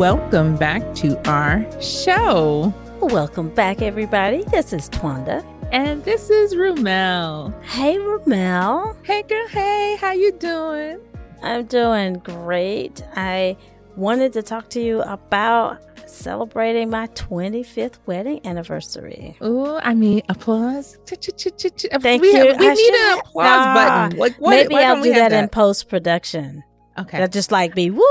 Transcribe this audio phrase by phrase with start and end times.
[0.00, 2.72] welcome back to our show.
[3.02, 4.44] Welcome back, everybody.
[4.44, 5.44] This is Twanda.
[5.72, 7.52] And this is Ramel.
[7.60, 8.96] Hey, Ramel.
[9.02, 9.46] Hey, girl.
[9.48, 11.00] Hey, how you doing?
[11.42, 13.04] I'm doing great.
[13.14, 13.58] I
[13.94, 19.36] wanted to talk to you about celebrating my 25th wedding anniversary.
[19.42, 20.96] Oh, I mean, applause.
[21.04, 22.36] Thank we you.
[22.36, 23.74] Have, we I need an applause Ah,
[24.08, 24.18] button.
[24.18, 26.64] Like, what, Maybe I'll don't do have that, in post production.
[26.98, 27.18] Okay.
[27.18, 28.02] That'll just like be woo,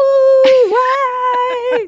[0.69, 1.87] why?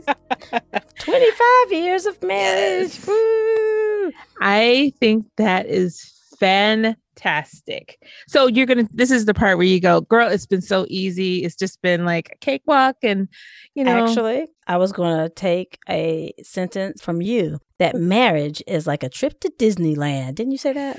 [0.99, 2.99] 25 years of marriage.
[3.05, 4.12] Woo.
[4.41, 7.98] I think that is fantastic.
[8.27, 8.88] So you're gonna.
[8.91, 10.27] This is the part where you go, girl.
[10.27, 11.44] It's been so easy.
[11.44, 13.27] It's just been like a cakewalk, and
[13.75, 18.88] you know, Actually, I was going to take a sentence from you that marriage is
[18.88, 20.35] like a trip to Disneyland.
[20.35, 20.97] Didn't you say that?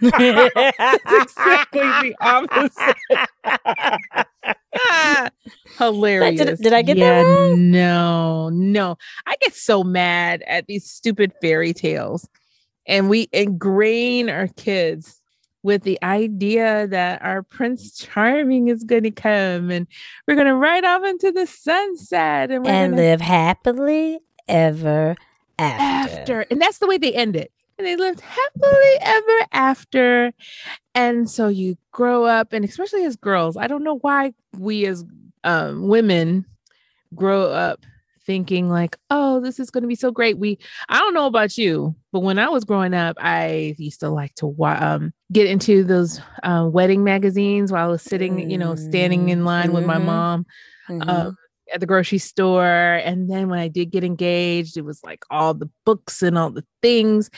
[0.00, 2.96] That's exactly the opposite.
[5.78, 6.58] Hilarious.
[6.58, 7.70] did I get that wrong?
[7.70, 8.96] No, no.
[9.26, 12.28] I get so mad at these stupid fairy tales.
[12.84, 15.22] And we ingrain our kids
[15.64, 19.86] with the idea that our Prince Charming is going to come and
[20.28, 25.16] we're going to ride off into the sunset and we're and gonna live happily ever
[25.58, 26.20] after.
[26.20, 26.40] after.
[26.42, 27.50] And that's the way they end it.
[27.78, 30.32] And they lived happily ever after.
[30.94, 35.04] And so you grow up, and especially as girls, I don't know why we as
[35.42, 36.44] um, women
[37.14, 37.84] grow up
[38.26, 40.38] thinking like, oh, this is going to be so great.
[40.38, 40.58] We,
[40.88, 44.34] I don't know about you, but when I was growing up, I used to like
[44.36, 49.28] to um, get into those uh, wedding magazines while I was sitting, you know, standing
[49.28, 50.04] in line with my Mhm.
[50.04, 50.46] mom
[50.90, 51.08] Mhm.
[51.08, 51.36] um,
[51.72, 52.64] at the grocery store.
[53.04, 56.50] And then when I did get engaged, it was like all the books and all
[56.50, 57.30] the things.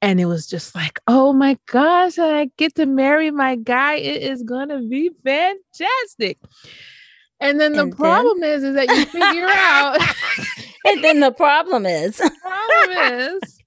[0.00, 3.94] And it was just like, oh my gosh, I get to marry my guy.
[3.96, 6.38] It is going to be fantastic.
[7.42, 9.98] And then the And then- problem is, is that you figure out,
[10.86, 12.98] and then the problem is, problem
[13.42, 13.58] is,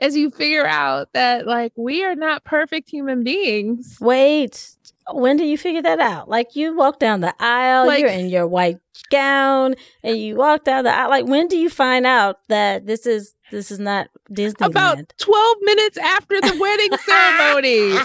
[0.00, 3.98] as you figure out that like we are not perfect human beings.
[4.00, 4.76] wait,
[5.12, 6.28] when do you figure that out?
[6.28, 8.78] Like you walk down the aisle, Like- you're in your white
[9.10, 9.74] gown,
[10.04, 11.10] and you walk down the aisle.
[11.10, 14.66] Like when do you find out that this is this is not Disney.
[14.66, 17.98] About 12 minutes after the wedding ceremony.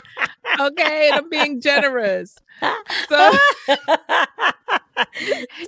[0.59, 1.09] Okay.
[1.09, 2.37] And I'm being generous.
[3.09, 3.31] So,
[3.67, 3.75] you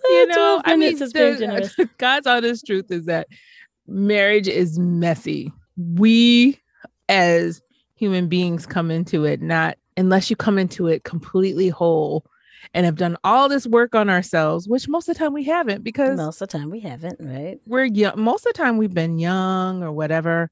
[0.06, 1.76] oh, know, 12 I mean, is being the- generous.
[1.98, 3.28] God's honest truth is that
[3.88, 5.52] marriage is messy.
[5.78, 6.60] We,
[7.10, 7.62] as
[7.96, 12.24] human beings, come into it not unless you come into it completely whole
[12.74, 15.84] and have done all this work on ourselves, which most of the time we haven't
[15.84, 17.60] because Most of the time we haven't, right?
[17.66, 18.20] we're young.
[18.20, 20.50] Most of the time we've been young or whatever.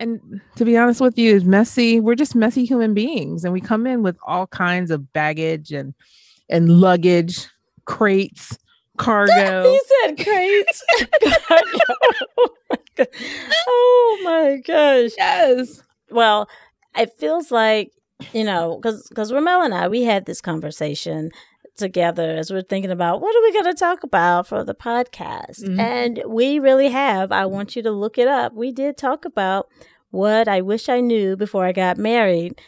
[0.00, 1.98] And to be honest with you, it's messy.
[1.98, 5.92] We're just messy human beings, and we come in with all kinds of baggage and
[6.48, 7.48] and luggage,
[7.84, 8.56] crates,
[8.96, 9.72] cargo.
[9.72, 10.84] He said crates.
[13.66, 15.10] oh my gosh.
[15.16, 15.82] yes.
[16.10, 16.48] Well,
[16.96, 17.92] it feels like,
[18.32, 21.30] you know, because because Ramel and I, we had this conversation
[21.76, 25.62] together as we're thinking about what are we going to talk about for the podcast.
[25.62, 25.78] Mhm.
[25.78, 27.30] And we really have.
[27.30, 28.52] I want you to look it up.
[28.54, 29.68] We did talk about
[30.10, 32.60] what I wish I knew before I got married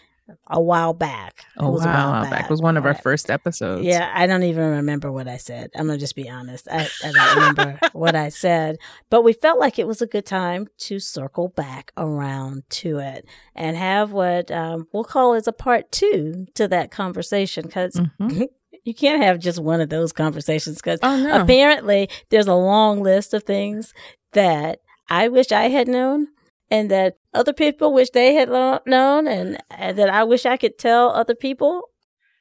[0.47, 1.47] a while back.
[1.57, 3.03] It Oh was a while wow, back was one of our Right.
[3.03, 3.85] first episodes.
[3.87, 5.71] Yeah, I don't even remember what I said.
[5.77, 6.69] I'm gonna just be honest.
[6.71, 8.79] I, I don't remember what I said,
[9.11, 13.27] but we felt like it was a good time to circle back around to it
[13.55, 18.49] and have what um, we'll call as a part two to that conversation because Mhm.
[18.85, 21.43] you can't have just one of those conversations because Oh no.
[21.43, 23.93] apparently there's a long list of things
[24.33, 26.29] that I wish I had known
[26.71, 30.57] and that other people wish they had lo- known and, and that I wish I
[30.57, 31.91] could tell other people.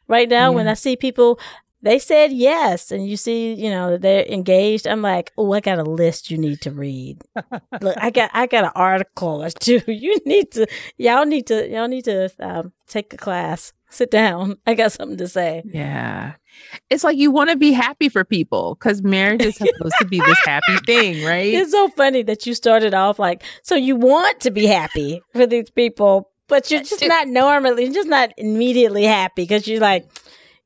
[0.08, 1.40] Right now when I see people
[1.82, 4.88] they said yes and you see you know they're engaged.
[4.88, 7.22] I'm like oh I got a list you need to read.
[7.82, 9.82] Look I got I got an article or two.
[9.88, 10.68] You need to
[10.98, 13.74] y'all need to y'all need to um, take a class.
[13.90, 14.58] Sit down.
[14.68, 15.64] I got something to say.
[15.66, 16.34] Yeah.
[16.90, 20.20] It's like you want to be happy for people because marriage is supposed to be
[20.20, 21.54] this happy thing, right?
[21.54, 25.46] It's so funny that you started off like, so you want to be happy for
[25.48, 30.10] these people, but you're just not normally, you're just not immediately happy because you're like,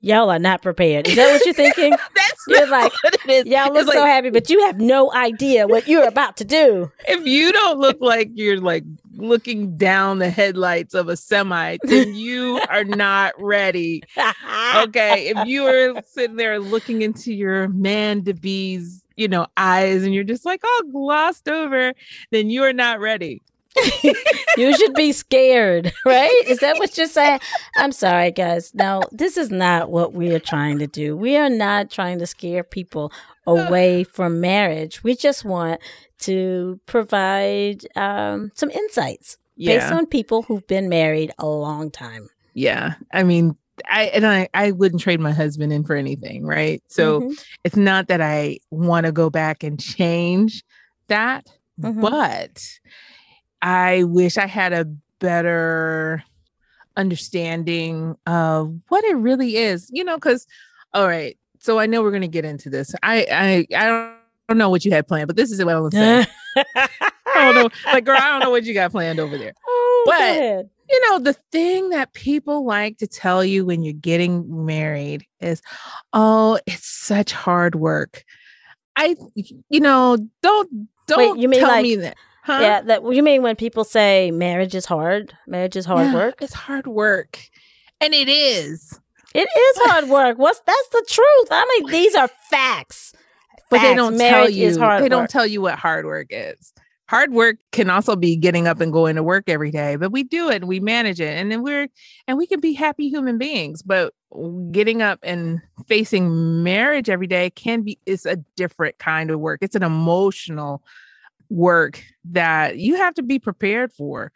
[0.04, 1.08] y'all are not prepared.
[1.08, 1.92] Is that what you're thinking?
[2.16, 3.46] That's You're like, what it is.
[3.46, 6.92] Y'all look so happy, but you have no idea what you're about to do.
[7.08, 8.84] if you don't look like you're like
[9.16, 14.04] looking down the headlights of a semi, then you are not ready.
[14.76, 15.28] Okay.
[15.28, 20.14] If you are sitting there looking into your man to be's, you know, eyes and
[20.14, 21.94] you're just like all glossed over,
[22.32, 23.42] then you are not ready.
[24.58, 26.44] you should be scared, right?
[26.48, 27.40] Is that what you're saying?
[27.76, 28.72] I'm sorry, guys.
[28.74, 31.16] No, this is not what we are trying to do.
[31.18, 33.12] We are not trying to scare people
[33.48, 35.04] away from marriage.
[35.04, 35.82] We just want
[36.20, 39.80] to provide um, some insights Yeah.
[39.80, 42.30] based on people who've been married a long time.
[42.54, 42.96] yeah.
[43.12, 43.58] I mean,
[43.90, 46.82] I and I I wouldn't trade my husband in for anything, right?
[46.88, 47.44] So Mhm.
[47.64, 50.64] it's not that I want to go back and change
[51.08, 51.48] that,
[51.82, 52.00] Mhm.
[52.00, 52.64] but
[53.64, 54.86] I wish I had a
[55.20, 56.22] better
[56.98, 60.46] understanding of what it really is, you know, because
[60.94, 62.94] all right, so I know we're gonna get into this.
[63.04, 64.16] I I I don't,
[64.50, 66.28] don't know what you had planned, but this is what I'm saying.
[66.76, 66.90] I
[67.36, 69.54] don't know, like girl, I don't know what you got planned over there.
[69.68, 74.66] Oh, But- You know, the thing that people like to tell you when you're getting
[74.66, 75.62] married is,
[76.12, 78.24] oh, it's such hard work.
[78.98, 82.18] I, you know, don't don't you mean tell like- me that.
[82.44, 82.60] Huh?
[82.62, 85.34] Yeah, that you mean when people say marriage is hard?
[85.48, 86.42] Marriage is hard Yeah, work.
[86.42, 87.40] It's hard work.
[88.02, 89.00] And it is.
[89.34, 90.38] It is hard work.
[90.38, 91.48] What's that's the truth.
[91.52, 93.14] I mean, these are facts.
[93.70, 96.74] But they don't tell you they don't tell you what hard work is.
[97.08, 100.24] Hard work can also be getting up and going to work every day, but we
[100.24, 101.88] do it and we manage it and then we're
[102.28, 104.14] and we can be happy human beings, but
[104.72, 109.60] getting up and facing marriage every day can be is a different kind of work.
[109.62, 110.84] It's an emotional
[111.54, 114.32] work that you have to be prepared for.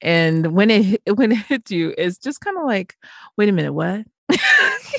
[0.00, 2.96] And when it when it hits you, it's just kind of like,
[3.36, 4.04] wait a minute, what?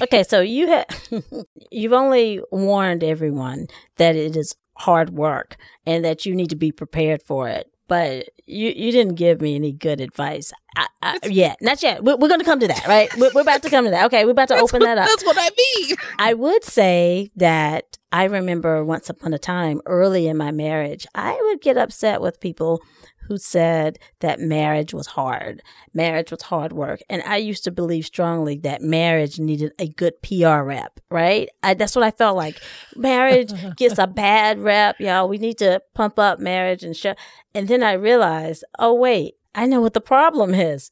[0.02, 0.86] Okay, so you have
[1.72, 6.72] you've only warned everyone that it is hard work and that you need to be
[6.74, 7.72] prepared for it.
[7.88, 10.52] But you, you didn't give me any good advice.
[10.76, 12.04] I, I, yet, not yet.
[12.04, 13.10] We're, we're going to come to that, right?
[13.18, 14.06] We're, we're about to come to that.
[14.08, 15.08] Okay, we're about to open what- that up.
[15.08, 15.96] That's what I mean.
[16.18, 21.40] I would say that I remember once upon a time early in my marriage, I
[21.46, 22.82] would get upset with people
[23.28, 25.62] who said that marriage was hard.
[25.94, 27.02] Marriage was hard work.
[27.10, 31.50] And I used to believe strongly that marriage needed a good PR rep, right?
[31.64, 32.60] I, that's what I felt like.
[32.96, 35.28] Marriage gets a bad rep, y'all.
[35.28, 37.16] We need to pump up marriage and show.
[37.54, 40.92] And then I realized, oh, wait, I know what the problem is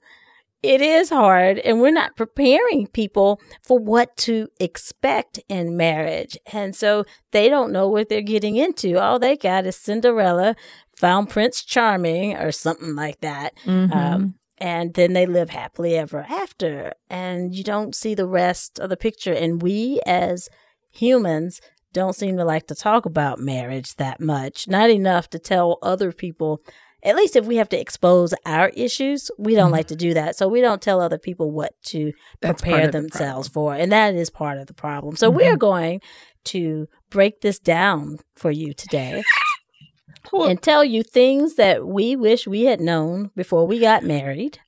[0.63, 6.73] it is hard and we're not preparing people for what to expect in marriage and
[6.73, 10.55] so they don't know what they're getting into all they got is cinderella
[10.97, 13.93] found prince charming or something like that Mhm.
[13.95, 16.93] um, and then they live happily ever after.
[17.09, 19.33] And you don't see the rest of the picture.
[19.33, 20.47] And we as
[20.91, 21.59] humans
[21.91, 24.67] don't seem to like to talk about marriage that much.
[24.67, 26.61] Not enough to tell other people.
[27.03, 29.73] At least if we have to expose our issues we don't Mhm.
[29.73, 30.37] like to do that.
[30.37, 33.73] So we don't tell other people what to That's prepare of the themselves for.
[33.75, 35.17] And that is part of the problem.
[35.17, 35.99] So we're going
[36.45, 39.23] to break this down for you today
[40.41, 44.59] and tell you things that we wish we had known before we got married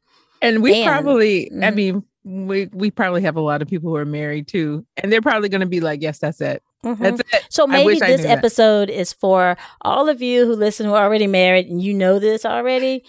[0.41, 1.75] And we And- probably, I Mhm.
[1.75, 5.21] mean, we we probably have a lot of people who are married too, and they're
[5.21, 6.61] probably going to be like, "Yes, that's it.
[6.83, 6.97] Mhm.
[6.99, 10.93] That's it." So I maybe this episode is for all of you who listen who
[10.93, 13.03] are already married and you know this already.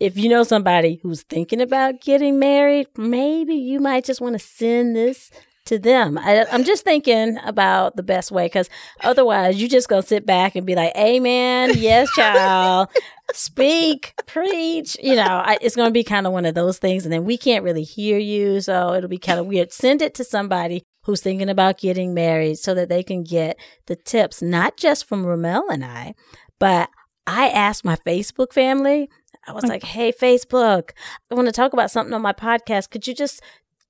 [0.00, 4.38] If you know somebody who's thinking about getting married, maybe you might just want to
[4.38, 5.30] send this
[5.70, 6.18] to them.
[6.18, 8.68] I, I'm just thinking about the best way because
[9.02, 12.88] otherwise you just gonna sit back and be like, "Amen, yes, child,
[13.32, 17.12] speak, preach." You know, I, it's gonna be kind of one of those things, and
[17.12, 19.72] then we can't really hear you, so it'll be kind of weird.
[19.72, 23.94] Send it to somebody who's thinking about getting married so that they can get the
[23.94, 26.14] tips, not just from Ramel and I,
[26.58, 26.90] but
[27.28, 29.08] I asked my Facebook family.
[29.46, 29.68] I was mm.
[29.68, 30.90] like, hey, Facebook,
[31.30, 32.90] I want to talk about something on my podcast.
[32.90, 33.40] Could you just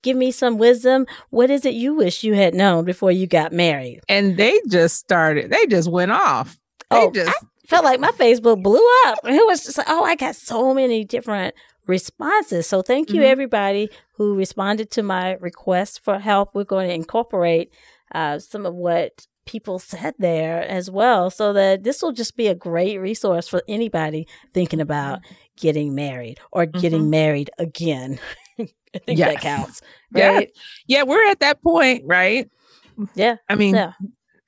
[0.03, 1.07] give me some wisdom?
[1.31, 4.01] What is it you wish you had known before you got married?
[4.09, 5.51] And they just started.
[5.51, 6.59] They just went off.
[6.91, 9.19] They Oh, just Felt like my Facebook blew up.
[9.25, 11.55] It was just like, oh, I got so many different
[11.87, 12.67] responses.
[12.67, 13.27] So thank you, Mhm.
[13.27, 16.55] everybody who responded to my request for help.
[16.55, 17.73] We're going to incorporate
[18.13, 22.49] uh, some of what people said there as well, so that this will just be
[22.49, 25.21] a great resource for anybody thinking about
[25.57, 27.11] getting married or getting Mhm.
[27.11, 28.19] married again.
[28.95, 29.81] I think that counts,
[30.15, 30.29] Yeah.
[30.35, 30.51] right?
[30.87, 32.51] yeah, we're at that point, right?
[32.99, 33.37] Mm, yeah.
[33.49, 33.93] I mean, Yeah.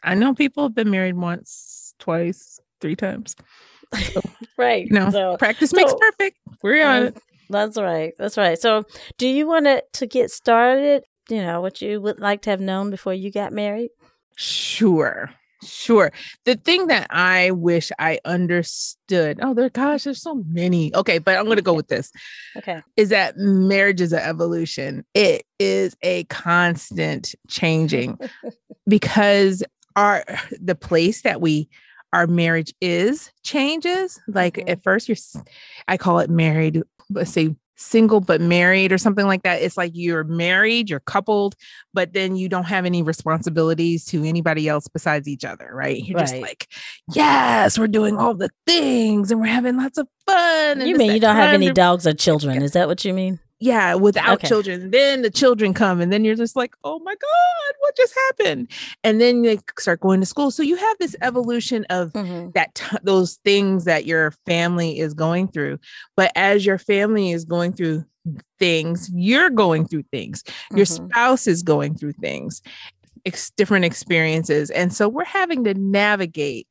[0.03, 3.37] I know people have been married once, twice, three times.
[4.59, 4.87] Right.
[4.87, 6.39] You know, So practice makes so- perfect.
[6.63, 7.15] We're on it.
[7.15, 8.13] That's, that's right.
[8.19, 8.59] That's right.
[8.59, 8.85] So,
[9.19, 11.03] do you want to to get started?
[11.29, 13.91] You know what you would like to have known before you got married.
[14.37, 15.31] Sure.
[15.65, 16.13] Sure.
[16.45, 20.95] The thing that I wish I understood, oh, there, gosh, there's so many.
[20.95, 22.11] Okay, but I'm going to go with this
[22.57, 22.83] Okay.
[22.97, 25.05] is that marriage is an evolution.
[25.15, 28.19] It is a constant changing
[28.89, 29.63] because
[29.97, 30.25] our
[30.61, 31.69] the place that we
[32.13, 34.21] our marriage is changes.
[34.29, 34.69] Like Mhm.
[34.71, 35.17] at first, you're,
[35.89, 39.63] I call it married, let's say single but married or something like that.
[39.63, 41.55] It's like you're married, you're coupled,
[41.93, 46.03] but then you don't have any responsibilities to anybody else besides each other, right?
[46.03, 46.69] You're just like,
[47.15, 50.81] yes, we're doing all the things and we're having lots of fun.
[50.81, 52.63] and You mean you don't have any dogs or children?
[52.63, 53.41] Is that what you mean?
[53.63, 54.49] Yeah, without Okay.
[54.49, 54.91] children.
[54.91, 58.69] Then the children come, and then you're just like, oh my God, what just happened?
[59.05, 60.51] And then they start going to school.
[60.51, 62.51] So you have this evolution of Mm-hmm.
[62.55, 65.79] that t- those things that your family is going through.
[66.17, 68.05] But as your family is going through
[68.59, 70.43] things, you're going through things.
[70.75, 71.11] Your Mhm.
[71.11, 72.63] spouse is going through things,
[73.25, 74.71] ex- different experiences.
[74.71, 76.67] And so we're having to navigate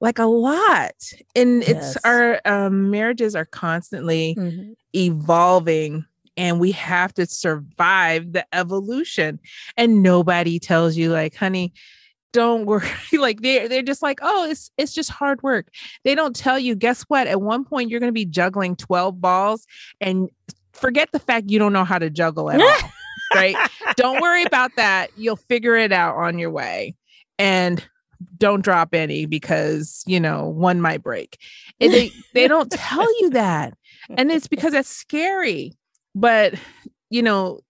[0.00, 0.94] like a lot.
[1.34, 4.74] And it's our um, marriages are constantly Mhm.
[4.94, 6.04] evolving
[6.36, 9.40] and we have to survive the evolution.
[9.76, 11.72] And nobody tells you like honey
[12.36, 12.86] don't worry.
[13.12, 15.68] Like they're they're just like oh it's it's just hard work.
[16.04, 17.26] They don't tell you guess what?
[17.26, 19.66] At one point you're going to be juggling 12 balls
[20.02, 20.28] and
[20.74, 22.90] forget the fact you don't know how to juggle at all
[23.34, 23.56] right?
[23.96, 25.10] Don't worry about that.
[25.16, 26.94] You'll figure it out on your way.
[27.38, 27.82] And
[28.36, 31.38] don't drop any because you know one might break.
[31.80, 33.72] And they they don't tell you that.
[34.10, 35.72] And it's because it's scary
[36.16, 36.54] but
[37.10, 37.60] you know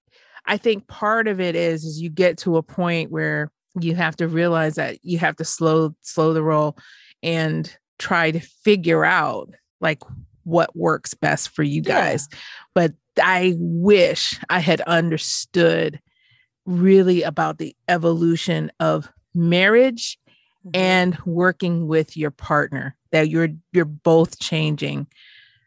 [0.46, 4.16] i think part of it is is you get to a point where you have
[4.16, 6.78] to realize that you have to slow slow the roll
[7.22, 10.02] and try to figure out like
[10.44, 12.00] what works best for you Yeah.
[12.00, 12.28] guys
[12.74, 16.00] but i wish i had understood
[16.64, 20.18] really about the evolution of marriage
[20.64, 20.70] Mhm.
[20.74, 25.06] and working with your partner that you're you're both changing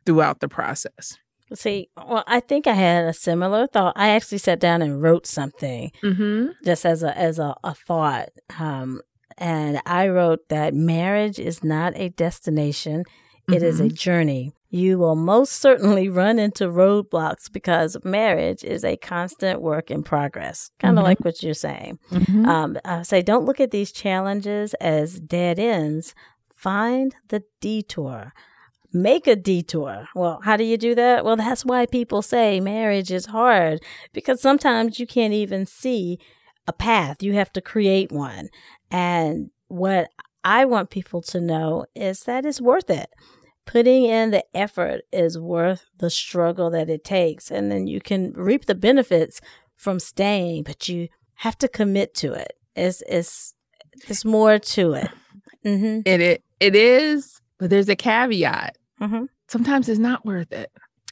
[0.05, 1.17] throughout the process
[1.53, 3.94] See, well, I think I had a similar thought.
[3.96, 6.48] I actually sat down and wrote something mm-hmm.
[6.63, 8.29] just as a as a, a thought.
[8.60, 9.01] Um,
[9.38, 13.03] and I wrote that marriage is not a destination;
[13.51, 14.53] it is a journey.
[14.72, 20.70] You will most certainly run into roadblocks because marriage is a constant work in progress.
[20.77, 21.08] Kind of Mhm.
[21.08, 21.98] like what you're saying.
[22.12, 22.46] Mhm.
[22.46, 26.13] Um, I say, don't look at these challenges as dead ends.
[26.56, 28.34] Find the detour.
[28.91, 30.08] Make a detour.
[30.15, 31.24] Well, how do you do that?
[31.24, 33.81] Well, that's why people say marriage is hard
[34.13, 36.19] because sometimes you can't even see
[36.67, 37.22] a path.
[37.22, 38.50] You have to create one.
[38.89, 40.10] And what
[40.43, 43.10] I want people to know is that it's worth it.
[43.65, 47.51] Putting in the effort is worth the struggle that it takes.
[47.51, 49.39] And then you can reap the benefits
[49.75, 52.53] from staying, but you have to commit to it.
[52.75, 53.53] It's it's
[54.08, 55.10] there's more to it.
[55.65, 56.03] Mm-hmm.
[56.05, 59.25] it, it it is but there's a caveat Mm-hmm.
[59.48, 60.72] sometimes it's not worth it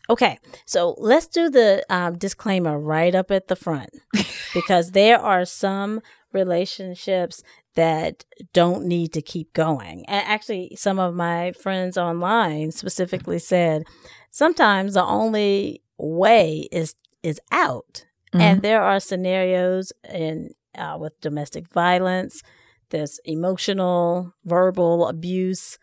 [0.10, 3.89] Okay, so let's do the um, disclaimer right up at the front
[4.53, 6.01] because there are some
[6.32, 7.44] relationships
[7.75, 10.06] that don't need to keep going.
[10.08, 13.84] And actually, some of my friends online specifically said
[14.32, 21.67] sometimes the only way is is out, and there are scenarios in uh, with domestic
[21.67, 22.41] violence.
[22.91, 25.77] There's emotional, verbal abuse,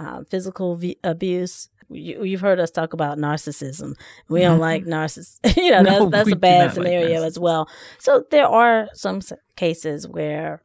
[0.00, 1.68] uh, physical v- abuse.
[1.90, 3.94] You, you've heard us talk about narcissism.
[4.28, 4.60] We don't Mhm.
[4.60, 5.38] like narcissists.
[5.56, 7.68] you know, No, that's that's a bad not like scenario as well.
[7.98, 9.20] So there are some
[9.56, 10.62] cases where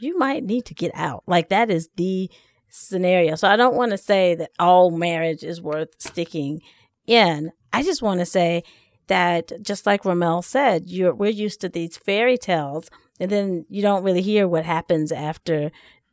[0.00, 1.22] you might need to get out.
[1.26, 2.30] Like that is the
[2.68, 3.34] scenario.
[3.34, 6.60] So I don't want to say that all marriage is worth sticking
[7.06, 7.50] in.
[7.72, 8.62] I just want to say
[9.08, 13.82] that just like Ramel said, you're we're used to these fairy tales and then you
[13.82, 15.70] don't really hear what happens after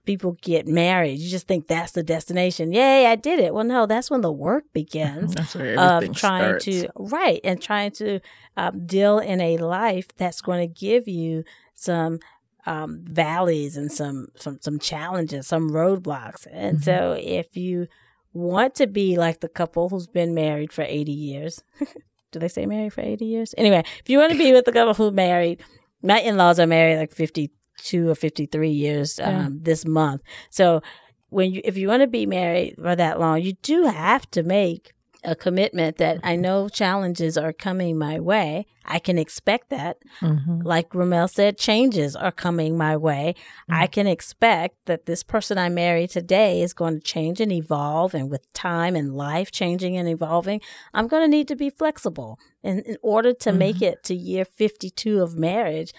[0.07, 1.19] people get married.
[1.19, 2.71] You just think that's the destination.
[2.71, 3.53] Yay, I did it.
[3.53, 6.65] Well, no, that's when the work begins that's where of everything trying starts.
[6.65, 8.19] to right and trying to
[8.57, 11.43] um, deal in a life that's going to give you
[11.75, 12.17] some
[12.65, 16.47] um, valleys and some some some challenges, some roadblocks.
[16.51, 16.83] And Mhm.
[16.83, 17.87] so, if you
[18.33, 21.63] want to be like the couple who's been married for eighty years,
[22.31, 23.53] do they say married for eighty years?
[23.57, 25.61] Anyway, if you want to be with the couple who married,
[26.01, 29.49] my in laws are married like fifty two or fifty three years um, Yeah.
[29.51, 30.21] this month.
[30.49, 30.81] So
[31.29, 34.43] when you if you want to be married for that long, you do have to
[34.43, 34.93] make
[35.23, 38.65] a commitment that I know challenges are coming my way.
[38.85, 39.97] I can expect that.
[40.21, 40.63] Mhm.
[40.63, 43.33] Like Ramel said, changes are coming my way.
[43.67, 48.13] I can expect that this person I marry today is going to change and evolve.
[48.13, 50.61] And with time and life changing and evolving,
[50.93, 52.39] I'm going to need to be flexible.
[52.63, 55.91] And in order to make it to year 52 of marriage,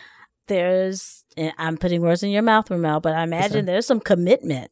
[0.49, 3.73] there's, and I'm putting words in your mouth, Ramel, but I imagine sir.
[3.73, 4.71] there's some commitment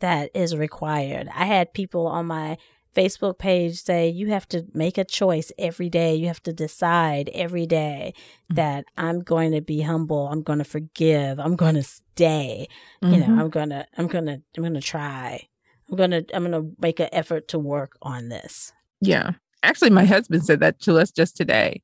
[0.00, 1.28] that is required.
[1.34, 2.58] I had people on my
[2.94, 6.14] Facebook page say you have to make a choice every day.
[6.14, 8.56] You have to decide every day Mm-hmm.
[8.56, 10.28] that I'm going to be humble.
[10.28, 11.40] I'm going to forgive.
[11.40, 12.68] I'm going to stay.
[13.00, 13.28] You Mhm.
[13.28, 15.48] know, I'm going to, I'm going to, I'm going to try.
[15.90, 18.72] I'm going to, I'm going to make an effort to work on this.
[19.00, 19.30] Yeah.
[19.62, 21.80] Actually, my husband said that to us just today.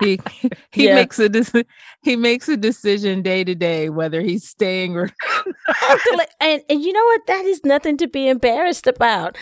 [0.00, 0.18] He
[0.72, 0.96] he Yeah.
[0.96, 1.64] makes a deci-
[2.02, 5.10] he makes a decision day to day whether he's staying or
[6.40, 7.26] and and you know what?
[7.28, 9.36] That is nothing to be embarrassed about.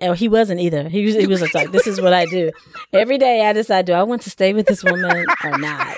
[0.00, 0.88] Oh, he wasn't either.
[0.88, 2.50] He was he was like, "This is what I do
[2.92, 3.46] every day.
[3.46, 5.96] I decide do I want to stay with this woman or not."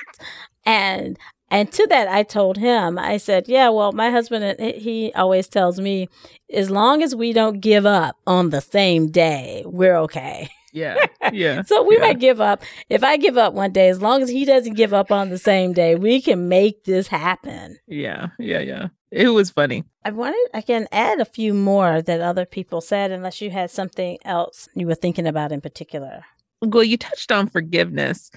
[0.67, 1.19] And
[1.51, 5.47] and to that, I told him, I said, "Yeah, well, my husband, uh, he always
[5.49, 6.09] tells me,
[6.53, 11.63] as long as we don't give up on the same day, we're okay." Yeah yeah
[11.67, 12.01] So we Yeah.
[12.03, 12.63] might give up.
[12.91, 15.39] If I give up one day, as long as he doesn't give up on the
[15.39, 17.79] same day, we can make this happen.
[17.87, 22.21] yeah yeah yeah it was funny I wanted I can add a few more that
[22.21, 26.25] other people said, unless you had something else you were thinking about in particular.
[26.63, 28.31] well you touched on forgiveness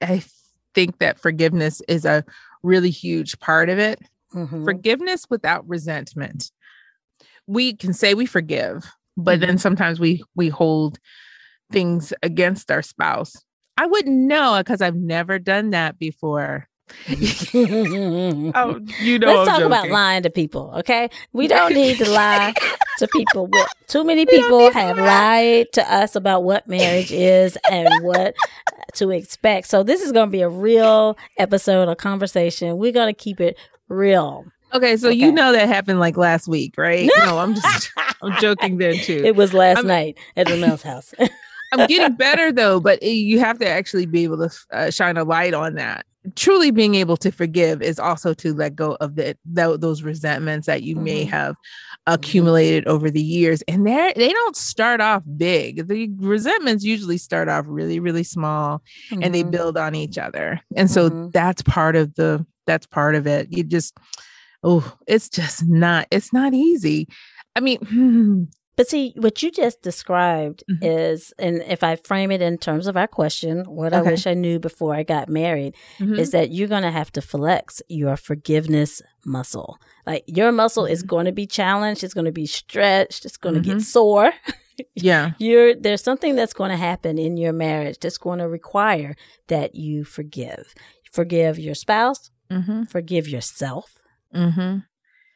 [0.00, 0.24] i
[0.74, 2.24] think that forgiveness is a
[2.62, 4.00] really huge part of it
[4.34, 4.64] Mhm.
[4.64, 6.50] forgiveness without resentment
[7.46, 8.84] we can say we forgive
[9.16, 9.46] but Mm-hmm.
[9.46, 10.98] then sometimes we we hold
[11.72, 13.34] things against our spouse
[13.76, 16.68] i wouldn't know because i've never done that before
[17.08, 21.08] oh you know Let's I'm talk about lying to people, okay?
[21.32, 22.52] We don't need to lie
[22.98, 23.46] to people.
[23.46, 27.88] What- Too many people need to have lied to us about what marriage is and
[28.04, 28.34] what
[28.96, 29.68] to expect.
[29.68, 32.76] So this is going to be a real episode of conversation.
[32.76, 33.56] We're going to keep it
[33.88, 34.44] real.
[34.74, 35.16] okay so Okay.
[35.16, 37.92] you know that happened like last week right no i'm just
[38.22, 41.14] i'm joking then too It was last I'm- night at Ramel's house.
[41.80, 45.24] I'm getting better though, but you have to actually be able to uh, shine a
[45.24, 46.06] light on that.
[46.36, 50.66] Truly being able to forgive is also to let go of the, tho- those resentments
[50.66, 51.28] that you may Mhm.
[51.30, 51.54] have
[52.06, 55.86] accumulated over the years, and they they don't start off big.
[55.88, 58.82] The resentments usually start off really really small,
[59.20, 59.50] and they Mhm.
[59.50, 61.32] build on each other, and so Mhm.
[61.32, 63.48] that's part of the that's part of it.
[63.50, 63.94] You just
[64.62, 67.06] oh, it's just not it's not easy.
[67.56, 68.48] I mean.
[68.76, 70.78] But see, what you just described Mhm.
[70.82, 74.34] is, and if I frame it in terms of our question, what I wish I
[74.34, 76.18] knew before I got married mhm.
[76.18, 79.78] is that you're going to have to flex your forgiveness muscle.
[80.06, 81.06] Like your muscle is Mhm.
[81.08, 83.64] going to be challenged, it's going to be stretched, it's going to Mhm.
[83.74, 84.32] get sore.
[84.94, 85.32] yeah.
[85.38, 89.14] You're there's something that's going to happen in your marriage that's going to require
[89.46, 90.74] that you forgive.
[91.12, 92.82] Forgive your spouse, Mm-hmm.
[92.84, 94.00] forgive yourself
[94.34, 94.78] Mm-hmm.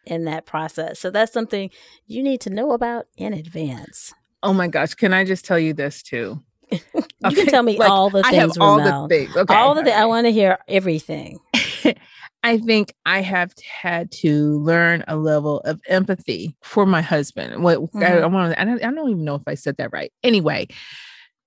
[0.08, 0.98] In that process.
[0.98, 1.70] So that's something
[2.06, 4.12] you need to know about in advance.
[4.42, 6.42] Oh my gosh, can I just tell you this too?
[7.20, 8.34] You Okay, can tell me like, all the things.
[8.34, 9.08] I have all Ramel.
[9.08, 9.36] the things.
[9.36, 9.52] Okay.
[9.54, 11.38] all the thi- I want to hear everything.
[12.44, 17.64] I think I have had to learn a level of empathy for my husband.
[17.64, 18.22] What I, Mhm.
[18.22, 20.12] I want to, I don't, I don't even know if I said that right.
[20.22, 20.68] Anyway,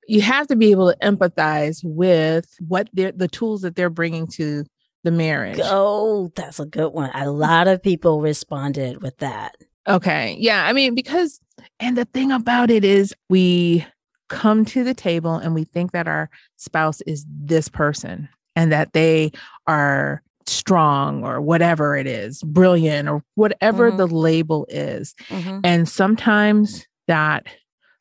[0.07, 4.27] you have to be able to empathize with what they're the tools that they're bringing
[4.33, 4.65] to
[5.03, 5.59] the marriage.
[5.63, 7.09] Oh, that's a good one.
[7.13, 9.55] A lot of people responded with that.
[9.87, 10.35] Okay.
[10.39, 10.65] Yeah.
[10.67, 11.39] I mean, because,
[11.79, 13.85] and the thing about it is, we
[14.29, 18.93] come to the table and we think that our spouse is this person and that
[18.93, 19.31] they
[19.67, 23.97] are strong or whatever it is, brilliant or whatever Mhm.
[23.97, 25.15] the label is.
[25.29, 25.61] Mhm.
[25.63, 27.45] And sometimes that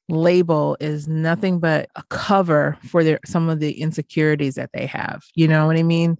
[0.08, 5.22] label is nothing but a cover for their some of the insecurities that they have.
[5.34, 6.16] You know what I mean?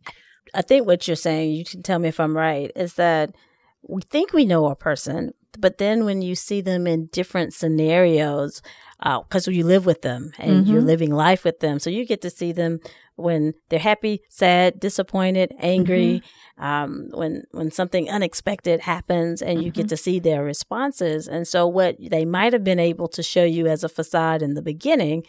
[0.54, 3.34] I think what you're saying, you can tell me if I'm right, is that
[3.82, 8.62] we think we know a person, but then when you see them in different scenarios,
[9.02, 10.86] because you live with them and you're Mhm.
[10.86, 12.80] living life with them, so you get to see them
[13.16, 16.22] when they're happy, sad, disappointed, angry,
[16.58, 21.26] um, when when something unexpected happens, and you get to see their responses.
[21.26, 24.54] And so, what they might have been able to show you as a facade in
[24.54, 25.24] the beginning,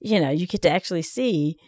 [0.00, 1.58] you know, you get to actually see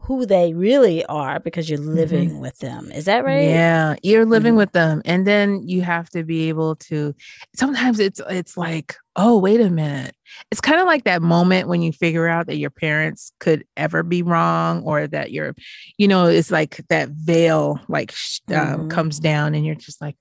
[0.00, 2.90] who they really are because you're living with them.
[2.92, 3.48] Is that right?
[3.48, 4.58] Yeah, you're living Mhm.
[4.58, 7.14] with them, and then you have to be able to.
[7.54, 10.14] Sometimes it's it's like, oh, wait a minute.
[10.50, 14.02] It's kind of like that moment when you figure out that your parents could ever
[14.02, 15.54] be wrong, or that you're,
[15.98, 18.12] you know, it's like that veil like
[18.50, 18.90] um, Mhm.
[18.90, 20.16] comes down, and you're just like,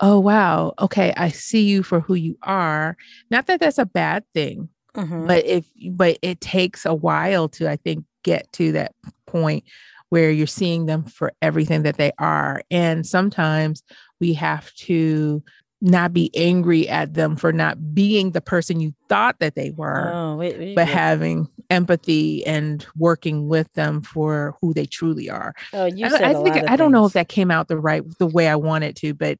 [0.00, 2.96] oh wow, okay, I see you for who you are.
[3.30, 5.26] Not that that's a bad thing, Mhm.
[5.26, 8.92] but if but it takes a while to i think get to that
[9.26, 9.62] point
[10.10, 13.82] where you're seeing them for everything that they are and sometimes
[14.20, 15.42] we have to
[15.82, 20.10] not be angry at them for not being the person you thought that they were
[20.14, 20.94] Oh, wait, wait, but wait.
[20.94, 26.22] having empathy and working with them for who they truly are oh, you I, said
[26.22, 28.48] I a think lot i don't know if that came out the right the way
[28.48, 29.38] i wanted to but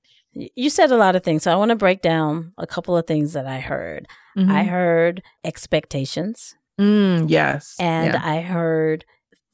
[0.55, 1.45] you said a lot of things.
[1.45, 4.07] So I want to break down a couple of things that I heard.
[4.37, 4.51] Mhm.
[4.51, 6.55] I heard expectations.
[6.79, 7.77] Mm, yes.
[7.79, 8.21] and Yeah.
[8.25, 9.05] I heard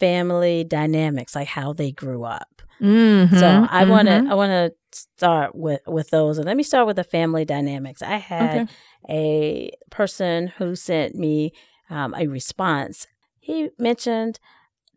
[0.00, 2.62] family dynamics, like how they grew up.
[2.80, 4.30] Mhm, So I want to mhm.
[4.30, 8.02] I want to start with with those, and let me start with the family dynamics.
[8.02, 8.66] I had Okay.
[9.08, 11.52] a person who sent me
[11.90, 13.06] um, a response.
[13.38, 14.38] He mentioned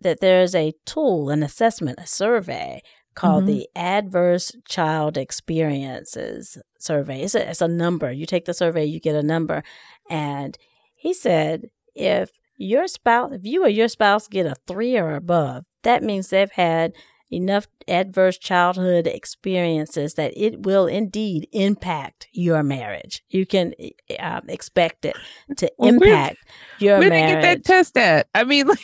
[0.02, 2.82] that there's a tool, an assessment, a survey
[3.16, 3.48] called Mhm.
[3.48, 7.22] the Adverse Child Experiences Survey.
[7.22, 8.12] It's a, it's a number.
[8.12, 9.64] You take the survey, you get a number.
[10.10, 10.58] And
[10.96, 15.66] he said if your spouse, if you or your spouse get a three or above,
[15.84, 16.94] that means they've had
[17.32, 23.24] enough adverse childhood experiences that it will indeed impact your marriage.
[23.30, 23.74] You can
[24.20, 25.16] um, expect it
[25.58, 26.38] to Well, where- impact
[26.80, 27.12] your marriage.
[27.12, 28.28] Where did get that test at?
[28.36, 28.80] I mean, like,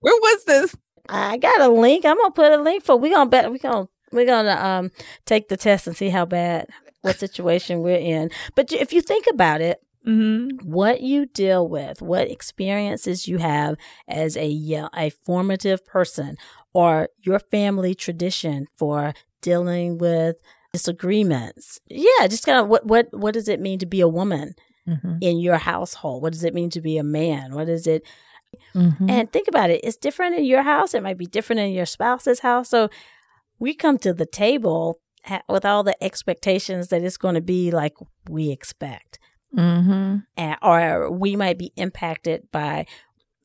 [0.00, 0.76] where was this?
[1.08, 2.04] I got a link.
[2.04, 2.96] I'm gonna put a link for.
[2.96, 3.52] We gonna bet.
[3.52, 4.90] We gonna we're gonna um
[5.26, 6.66] take the test and see how bad
[7.02, 8.30] what situation we're in.
[8.54, 10.70] But if you think about it, Mm-hmm.
[10.70, 14.48] what you deal with, what experiences you have as a
[14.94, 16.36] a formative person,
[16.72, 20.36] or your family tradition for dealing with
[20.72, 21.80] disagreements.
[21.88, 24.54] Yeah, just kind of what what what does it mean to be a woman
[24.86, 25.16] Mm-hmm.
[25.22, 26.22] in your household?
[26.22, 27.54] What does it mean to be a man?
[27.54, 28.02] What is it
[28.74, 29.10] Mm-hmm.
[29.10, 29.80] and think about it.
[29.82, 30.94] It's different in your house.
[30.94, 32.68] It might be different in your spouse's house.
[32.68, 32.88] So
[33.58, 37.72] we come to the table ha- with all the expectations that it's going to be
[37.72, 37.94] like
[38.28, 39.18] we expect.
[39.56, 40.16] Mm-hmm.
[40.36, 42.86] And, or we might be impacted by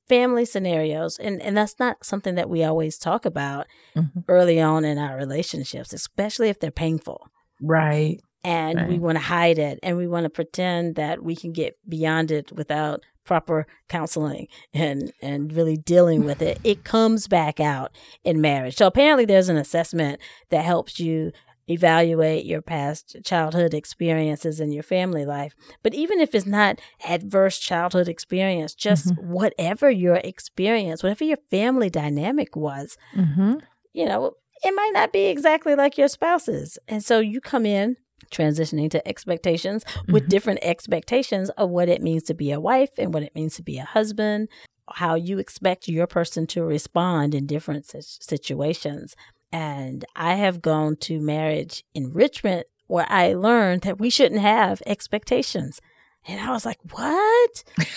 [0.08, 1.18] family scenarios.
[1.20, 4.24] And, and that's not something that we always talk about Mhm.
[4.28, 7.28] early on in our relationships, especially if they're painful
[7.62, 8.20] Right.
[8.44, 11.76] and we want to hide it and we want to pretend that we can get
[11.88, 17.92] beyond it without proper counseling and and really dealing with it it comes back out
[18.24, 20.20] in marriage so apparently there's an assessment
[20.50, 21.32] that helps you
[21.70, 25.54] evaluate your past childhood experiences in your family life
[25.84, 31.90] but even if it's not adverse childhood experience just whatever your experience whatever your family
[31.90, 33.56] dynamic was Mm-hmm.
[33.94, 36.78] you know, it might not be exactly like your spouse's.
[36.88, 37.96] And so you come in
[38.32, 40.30] transitioning to expectations with Mhm.
[40.30, 43.64] different expectations of what it means to be a wife and what it means to
[43.64, 44.50] be a husband,
[44.94, 47.86] how you expect your person to respond in different
[48.34, 49.16] situations.
[49.52, 55.82] And I have gone to marriage enrichment where I learned that we shouldn't have expectations.
[56.28, 57.64] And I was like, what?
[57.78, 57.88] But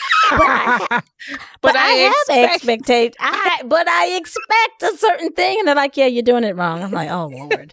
[0.40, 1.02] I,
[1.60, 3.16] but, I, have expect- expectations.
[3.20, 6.82] I but I expect a certain thing, and they're like, "Yeah, you're doing it wrong."
[6.82, 7.72] I'm like, "Oh Lord,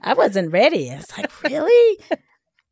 [0.00, 1.98] I wasn't ready." It's like, really?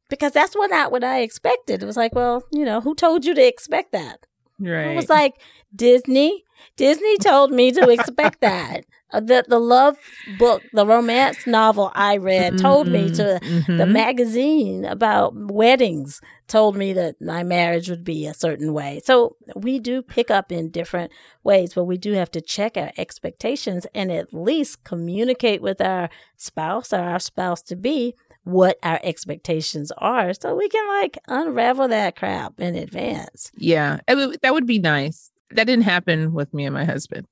[0.08, 1.82] Because that's what not what I expected.
[1.82, 4.26] It was like, well, you know, who told you to expect that?
[4.58, 4.88] Right.
[4.88, 5.34] I was like,
[5.74, 6.44] Disney.
[6.76, 8.84] Disney told me to expect that.
[9.12, 9.96] Uh, The the love
[10.38, 13.90] book, the romance novel I read, told me to the Mhm.
[13.92, 19.00] magazine about weddings told me that my marriage would be a certain way.
[19.04, 21.10] So we do pick up in different
[21.42, 26.10] ways, but we do have to check our expectations and at least communicate with our
[26.36, 31.88] spouse or our spouse to be what our expectations are so we can like unravel
[31.88, 33.50] that crap in advance.
[33.56, 35.31] Yeah, would- that would be nice.
[35.56, 37.26] That didn't happen with me and my husband.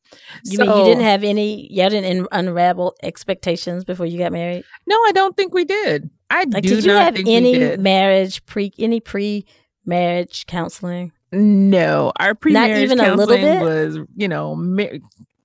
[0.44, 4.64] You mean you didn't have any, you didn't unravel expectations before you got married?
[4.86, 6.10] No, I don't think we did.
[6.30, 9.44] I Like, do did you not have any marriage pre, any pre
[9.84, 11.12] marriage counseling?
[11.32, 13.62] No, our pre-marriage even a little counseling bit?
[13.62, 14.98] was, you know, ma-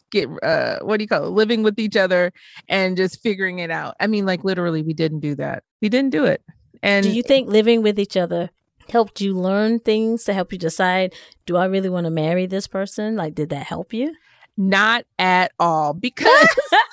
[0.10, 1.30] get uh, what do you call it?
[1.30, 2.32] Living with each other
[2.68, 3.96] and just figuring it out.
[4.00, 5.64] I mean, like literally, we didn't do that.
[5.82, 6.42] We didn't do it.
[6.82, 8.50] And Do you think living with each other
[8.90, 11.14] helped you learn things to help you decide,
[11.46, 13.16] do I really want to marry this person?
[13.16, 14.14] Like, did that help you?
[14.58, 16.24] not at all because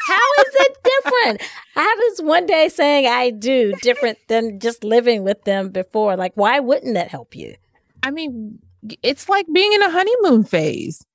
[0.08, 1.42] How is it different?
[1.76, 6.16] How does one day saying I do different than just living with them before?
[6.16, 7.54] Like, why wouldn't that help you?
[8.02, 8.58] I mean,
[9.04, 11.06] it's like being in a honeymoon phase.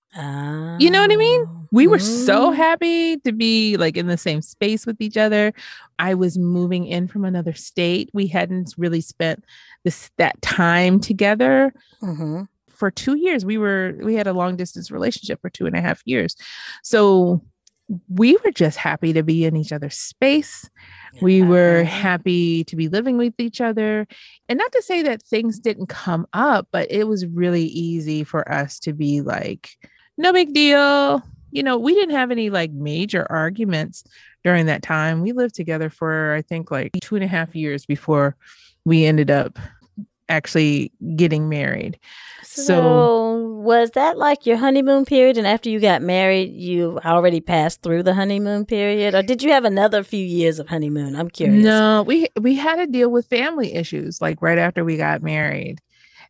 [0.79, 1.41] You know what I mean?
[1.73, 2.55] We were so Mm.
[2.55, 5.51] happy to be like in the same space with each other.
[5.99, 8.09] I was moving in from another state.
[8.13, 9.43] We hadn't really spent
[9.87, 13.43] this that time together hmm for two years.
[13.43, 16.35] We were we had a long distance relationship for two and a half years.
[16.83, 17.41] So
[18.09, 20.69] we were just happy to be in each other's space.
[21.21, 24.05] We were happy to be living with each other.
[24.49, 28.51] And not to say that things didn't come up, but it was really easy for
[28.51, 29.69] us to be like,
[30.17, 31.23] no big deal.
[31.51, 34.03] You know, we didn't have any like major arguments
[34.43, 35.21] during that time.
[35.21, 38.35] We lived together for, I think, like two and a half years before
[38.85, 39.57] we ended up
[40.29, 41.97] actually getting married.
[42.43, 45.37] So, So- was that like your honeymoon period?
[45.37, 49.51] And after you got married, you already passed through the honeymoon period, or did you
[49.51, 51.15] have another few years of honeymoon?
[51.15, 51.63] I'm curious.
[51.63, 55.79] No, we we had to deal with family issues like right after we got married.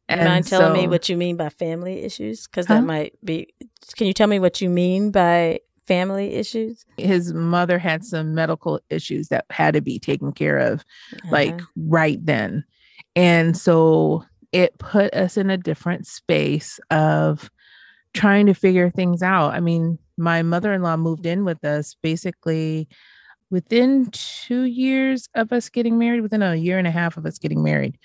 [0.10, 2.48] You mind telling me what you mean by family issues?
[2.48, 2.76] Because Huh?
[2.76, 3.50] that might be.
[3.98, 6.86] Can you tell me what you mean by family issues?
[6.98, 10.84] his mother had some medical issues that had to be taken care of
[11.32, 11.66] like Uh-huh.
[11.78, 12.64] right then.
[13.18, 17.50] And so it put us in a different space of
[18.14, 19.56] trying to figure things out.
[19.56, 22.88] I mean, my mother in law moved in with us basically
[23.50, 27.40] within two years of us getting married, within a year and a half of us
[27.40, 27.98] getting married.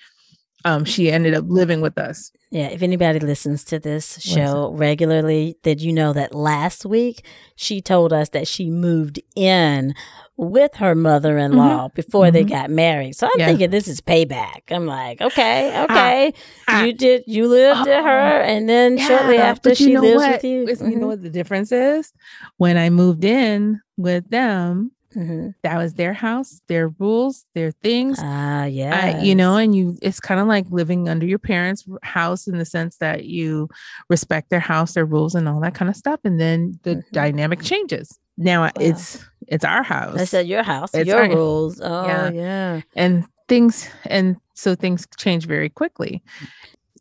[0.65, 2.31] Um, she ended up living with us.
[2.49, 7.81] Yeah, if anybody listens to this show regularly, did you know that last week she
[7.81, 9.93] told us that she moved in
[10.37, 12.49] with her mother in law before they Mhm.
[12.49, 13.15] got married.
[13.15, 13.47] So I'm Yeah.
[13.47, 14.61] thinking this is payback.
[14.71, 16.33] I'm like, okay, okay.
[16.67, 16.83] ah.
[16.85, 20.31] you did you lived at her and then shortly after she lives what?
[20.31, 20.65] with you.
[20.65, 22.13] Listen, You know what the difference is?
[22.57, 28.17] When I moved in with them, hmm that was their house, their rules, their things.
[28.21, 29.15] Ah, yeah.
[29.19, 32.57] I, you know, and you, it's kind of like living under your parents' house in
[32.57, 33.69] the sense that you
[34.09, 36.19] respect their house, their rules, and all that kind of stuff.
[36.23, 37.11] And then the Mhm.
[37.11, 38.19] dynamic changes.
[38.37, 41.79] Now it's it's our house, That's at your house, It's your our- rules.
[41.81, 42.29] Oh, Yeah.
[42.31, 42.81] yeah.
[42.95, 46.23] and things, and so things change very quickly.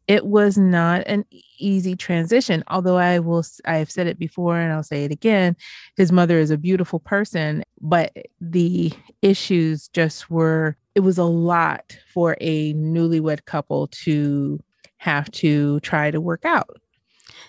[0.08, 1.24] It was not an
[1.64, 5.56] easy transition, although I will, I've said it before and I'll say it again.
[5.96, 11.96] His mother is a beautiful person, but the issues just were, it was a lot
[12.12, 14.60] for a newlywed couple to
[14.98, 16.80] have to try to work out.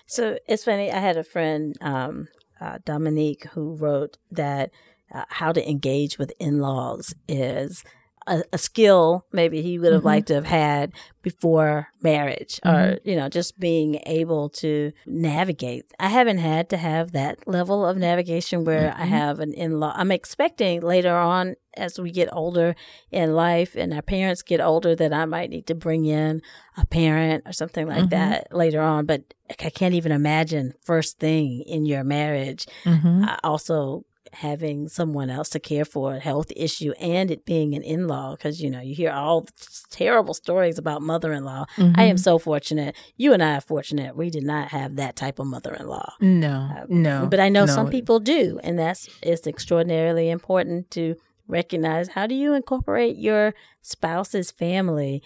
[0.06, 0.92] So it's funny.
[0.92, 2.28] I had a friend, um,
[2.60, 4.70] uh, Dominique, who wrote that
[5.12, 7.84] uh, how to engage with in laws is
[8.26, 10.06] a, a skill maybe he would have Mhm.
[10.06, 15.84] liked to have had before marriage or, you know, just being able to navigate.
[15.98, 19.08] I haven't had to have that level of navigation where I Mhm.
[19.08, 19.92] have an in law.
[19.96, 22.74] I'm expecting later on as we get older
[23.10, 26.40] in life and our parents get older that I might need to bring in
[26.76, 28.10] a parent or something like Mhm.
[28.10, 29.06] that later on.
[29.06, 33.26] But I can't even imagine first thing in your marriage Mhm.
[33.28, 37.82] uh, also having someone else to care for a health issue and it being an
[37.82, 39.52] in-law because you know you hear all the
[39.90, 41.64] terrible stories about mother-in-law.
[41.78, 42.20] I am Mhm.
[42.20, 42.94] so fortunate.
[43.16, 44.16] You and i are fortunate.
[44.16, 46.12] We did not have that type of mother-in-law.
[46.20, 51.14] No, Uh, no, but i know some people do and that's it's extraordinarily important to
[51.48, 55.22] recognize how do you incorporate your spouse's family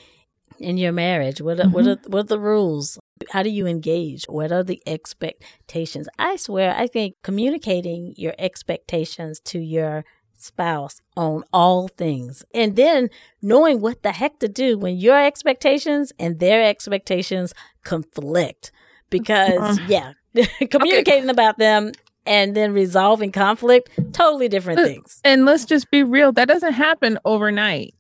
[0.58, 1.40] in your marriage?
[1.40, 2.98] What are, what are what are the rules
[3.30, 4.24] how do you engage?
[4.24, 6.08] What are the expectations?
[6.18, 10.04] I swear i think communicating your expectations to your
[10.34, 13.10] spouse on all things and then
[13.42, 17.52] knowing what the heck to do when your expectations and their expectations
[17.84, 18.70] conflict.
[19.10, 20.12] Because yeah
[20.70, 21.92] communicating about them
[22.26, 25.20] and then resolving conflict totally different Uh, things.
[25.24, 27.94] And let's just be real, that doesn't happen overnight.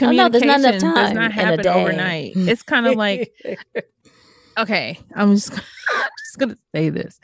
[0.00, 2.32] Oh, no, there's not enough Communication does not happen overnight.
[2.36, 3.32] It's kind of like,
[4.58, 7.20] okay, I'm just, I'm just gonna say this.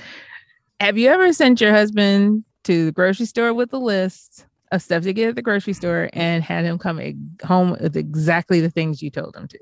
[0.81, 5.03] Have you ever sent your husband to the grocery store with a list of stuff
[5.05, 7.01] to get at the grocery store and had him come
[7.45, 9.59] home with exactly the things you told him to?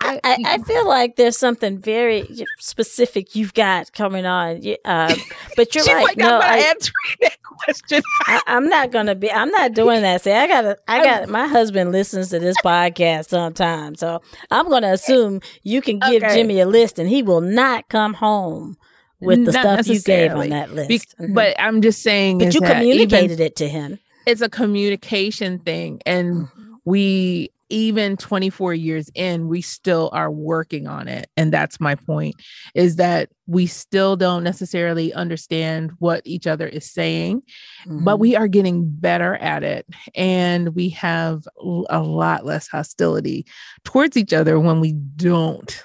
[0.00, 4.62] I, I, I feel like there's something very specific you've got coming on.
[4.84, 5.14] Uh,
[5.56, 6.16] but you're right.
[6.16, 8.02] no, I'm not answering that question.
[8.26, 9.30] I, I'm not gonna be.
[9.30, 10.22] I'm not doing that.
[10.22, 10.78] See, I got.
[10.88, 11.28] I got.
[11.28, 16.34] My husband listens to this podcast sometimes, so I'm gonna assume you can give Okay.
[16.34, 18.76] Jimmy a list, and he will not come home
[19.20, 20.88] with the Not stuff you gave on that list.
[20.88, 21.34] Be- Mhm.
[21.34, 23.98] But I'm just saying, but you communicated it to him.
[24.26, 26.46] it's a communication thing and
[26.84, 32.34] we even 24 years in we still are working on it and that's my point
[32.74, 37.42] is that we still don't necessarily understand what each other is saying
[37.86, 38.20] but Mhm.
[38.20, 41.46] we are getting better at it and we have
[41.90, 43.46] a lot less hostility
[43.84, 45.84] towards each other when we don't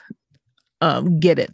[0.82, 1.52] um get it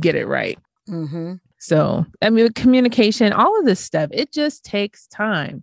[0.00, 1.40] get it right Mhm.
[1.58, 5.62] so i mean communication all of this stuff it just takes time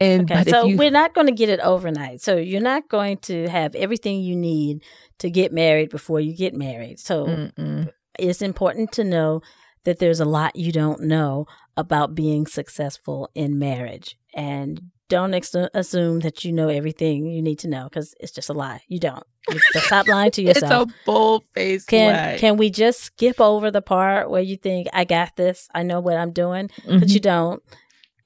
[0.00, 2.20] and Okay, but if so you- we're not going to get it overnight.
[2.20, 4.82] So you're not going to have everything you need
[5.18, 6.98] to get married before you get married.
[6.98, 7.90] So Mm-mm.
[8.18, 9.42] it's important to know
[9.84, 14.16] that there's a lot you don't know about being successful in marriage.
[14.34, 18.48] And don't ex- assume that you know everything you need to know because it's just
[18.48, 18.80] a lie.
[18.88, 19.24] You don't.
[19.50, 20.88] You- Stop lying to yourself.
[20.88, 22.38] It's a bold faced can lie.
[22.38, 25.68] can we just skip over the part where you think I got this?
[25.74, 27.12] I know what I'm doing but Mhm.
[27.14, 27.62] you don't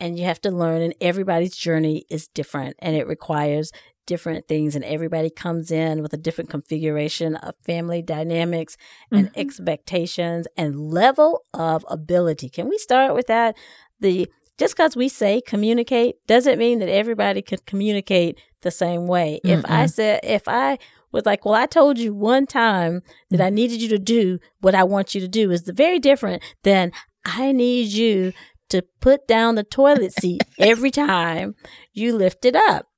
[0.04, 3.72] and you have to learn and everybody's journey is different and it requires
[4.06, 8.76] different things and everybody comes in with a different configuration of family dynamics
[9.10, 9.36] and Mhm.
[9.38, 12.50] expectations and level of ability.
[12.50, 13.56] Can we start with that?
[14.00, 19.40] The just because we say communicate doesn't mean that everybody can communicate the same way.
[19.42, 20.78] If i said if i
[21.12, 24.74] was like, well, I told you one time that I needed you to do what
[24.74, 26.90] I want you to do is very different than
[27.24, 28.32] I need you
[28.74, 31.54] to put down the toilet seat every time
[31.92, 32.88] you lift it up.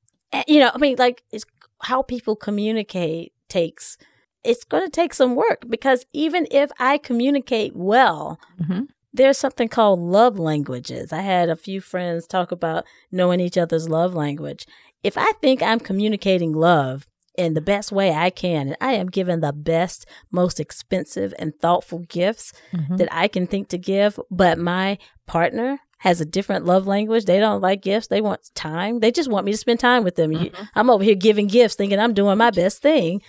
[0.49, 1.45] You know, I mean, like, it's
[1.83, 3.99] how people communicate takes,
[4.43, 8.85] it's going to take some work because even if I communicate well, mm-hmm.
[9.12, 11.12] there's something called love languages.
[11.12, 14.67] I had a few friends talk about knowing each other's love language.
[15.03, 18.68] If I think I'm communicating love, in the best way I can.
[18.68, 22.96] And I am giving the best, most expensive and thoughtful gifts mm-hmm.
[22.96, 24.18] that I can think to give.
[24.31, 27.25] But my partner has a different love language.
[27.25, 28.09] They don't like gifts.
[28.09, 29.01] They want time.
[29.01, 30.31] They just want me to spend time with them.
[30.31, 30.64] Mm-hmm.
[30.75, 33.22] I'm over here giving gifts thinking I'm doing my best thing.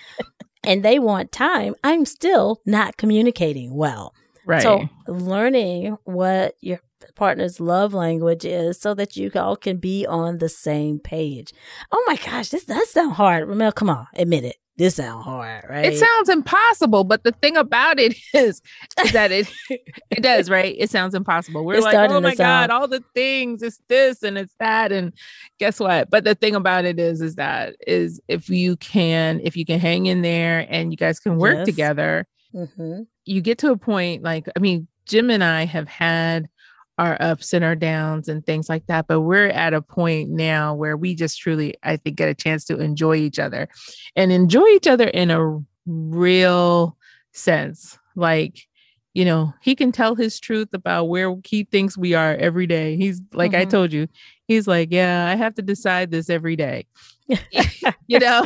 [0.64, 1.76] and they want time.
[1.84, 4.14] I'm still not communicating well.
[4.46, 4.62] Right.
[4.62, 6.80] So learning what your
[7.16, 11.54] partner's love language is so that you all can be on the same page.
[11.92, 13.48] Oh my gosh, this does sound hard.
[13.48, 14.58] Ramel, come on, admit it.
[14.78, 15.86] This sounds hard, right?
[15.86, 18.62] It sounds impossible, but the thing about it is,
[19.04, 20.76] is that it it does, right?
[20.78, 21.66] It sounds impossible.
[21.66, 25.14] We're it's like, oh my god, all the things, it's this and it's that, and
[25.60, 26.12] guess what?
[26.12, 29.80] But the thing about it is, is that is if you can, if you can
[29.80, 31.66] hang in there and you guys can work yes.
[31.66, 33.02] together, mm-hmm.
[33.26, 36.50] you get to a point like, I mean, Jim and I have had
[36.98, 39.08] our ups and our downs and things like that.
[39.08, 42.66] But we're at a point now where we just truly, I think, get a chance
[42.66, 43.70] to enjoy each other
[44.16, 46.98] and enjoy each other in a real
[47.34, 47.98] sense.
[48.16, 48.68] Like,
[49.14, 52.98] you know, he can tell his truth about where he thinks we are every day.
[52.98, 53.62] He's like, mm-hmm.
[53.62, 54.08] I told you,
[54.48, 56.86] he's like, yeah, I have to decide this every day.
[58.08, 58.46] you know,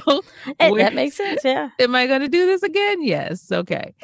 [0.59, 1.41] hey, that makes sense.
[1.43, 1.69] Yeah.
[1.79, 3.03] Am I going to do this again?
[3.03, 3.51] Yes.
[3.51, 3.93] Okay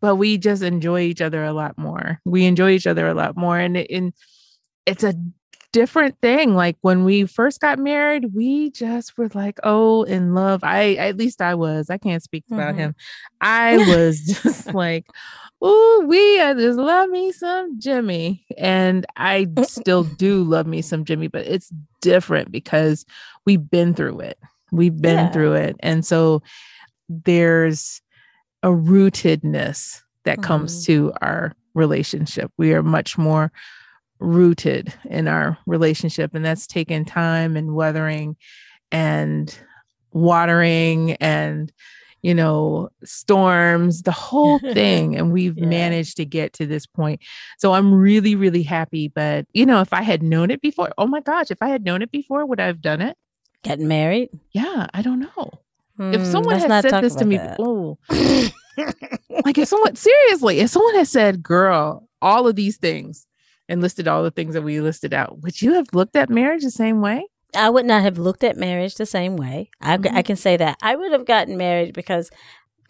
[0.00, 2.20] but we just enjoy each other a lot more.
[2.24, 3.58] We enjoy each other a lot more.
[3.58, 4.12] And, it, and
[4.86, 5.14] it's a
[5.74, 6.54] different thing.
[6.54, 10.62] Like when we first got married, we just were like, oh, in love.
[10.62, 12.78] I, at least I was, I can't speak about mm-hmm.
[12.78, 12.94] him.
[13.40, 15.06] I was just like,
[15.60, 18.46] oh, we I just love me some Jimmy.
[18.56, 23.04] And I still do love me some Jimmy, but it's different because
[23.44, 24.38] we've been through it.
[24.70, 25.30] We've been yeah.
[25.32, 25.76] through it.
[25.80, 26.42] And so
[27.08, 28.00] there's,
[28.64, 30.46] a rootedness that mm-hmm.
[30.46, 32.50] comes to our relationship.
[32.56, 33.52] We are much more
[34.18, 38.36] rooted in our relationship, and that's taken time and weathering
[38.90, 39.56] and
[40.12, 41.72] watering and
[42.22, 45.66] you know storms the whole thing and we've yeah.
[45.66, 47.20] managed to get to this point
[47.58, 51.08] so i'm really really happy but you know if i had known it before oh
[51.08, 53.16] my gosh if i had known it before would i have done it
[53.64, 55.50] getting married yeah i don't know
[55.98, 57.98] if hmm, someone had said this to me, oh,
[59.44, 63.26] like if someone seriously, if someone has said, "Girl, all of these things,"
[63.68, 66.62] and listed all the things that we listed out, would you have looked at marriage
[66.62, 67.24] the same way?
[67.56, 69.70] I would not have looked at marriage the same way.
[69.80, 70.16] I, mm-hmm.
[70.16, 72.30] I can say that I would have gotten married because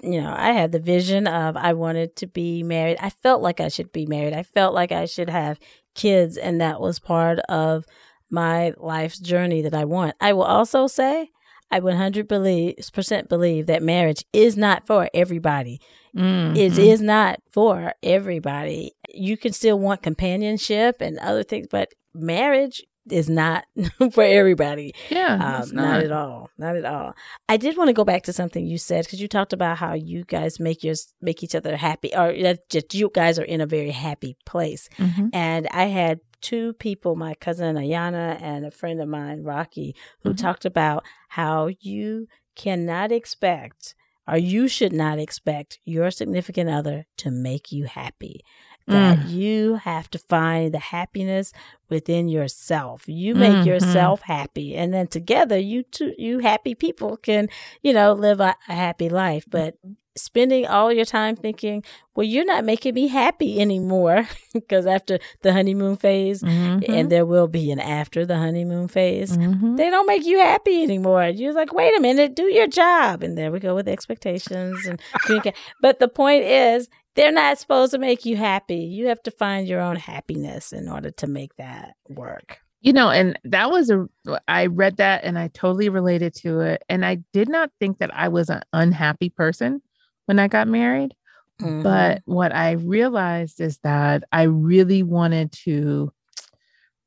[0.02, 2.98] you know, I had the vision of I wanted to be married.
[3.00, 4.34] I felt like I should be married.
[4.34, 5.58] I felt like I should have
[5.94, 7.84] kids, and that was part of
[8.30, 10.14] my life's journey that I want.
[10.20, 11.30] I will also say
[11.74, 15.80] I 100% believe that marriage is not for everybody.
[16.16, 16.56] Mm-hmm.
[16.56, 18.92] It is not for everybody.
[19.12, 23.64] You can still want companionship and other things, but marriage is not
[24.12, 24.94] for everybody.
[25.10, 25.74] Yeah, um, not.
[25.74, 26.02] not.
[26.04, 26.50] at all.
[26.58, 27.14] Not at all.
[27.48, 29.94] I did want to go back to something you said because you talked about how
[29.94, 33.60] you guys make your make each other happy, or that just you guys are in
[33.60, 34.88] a very happy place.
[34.96, 35.28] Mm-hmm.
[35.32, 40.30] And I had two people, my cousin Ayana and a friend of mine, Rocky, who
[40.30, 40.36] mm-hmm.
[40.36, 43.94] talked about how you cannot expect
[44.28, 48.40] or you should not expect your significant other to make you happy.
[48.86, 49.30] That mm.
[49.30, 51.54] you have to find the happiness
[51.88, 53.04] within yourself.
[53.06, 53.66] You make mm-hmm.
[53.66, 57.48] yourself happy, and then together, you two, you happy people can,
[57.82, 59.46] you know, live a, a happy life.
[59.48, 59.76] But
[60.16, 61.82] spending all your time thinking,
[62.14, 64.28] well, you're not making me happy anymore.
[64.54, 66.88] Because after the honeymoon phase, mm-hmm.
[66.88, 69.74] and there will be an after the honeymoon phase, mm-hmm.
[69.74, 71.24] they don't make you happy anymore.
[71.24, 73.24] You're like, wait a minute, do your job.
[73.24, 75.02] And there we go with expectations and
[75.82, 78.76] But the point is, they're not supposed to make you happy.
[78.76, 82.60] You have to find your own happiness in order to make that work.
[82.80, 84.06] You know, and that was a,
[84.46, 86.84] I read that and I totally related to it.
[86.88, 89.80] And I did not think that I was an unhappy person
[90.26, 91.14] when I got married.
[91.60, 91.82] Mm-hmm.
[91.82, 96.12] But what I realized is that I really wanted to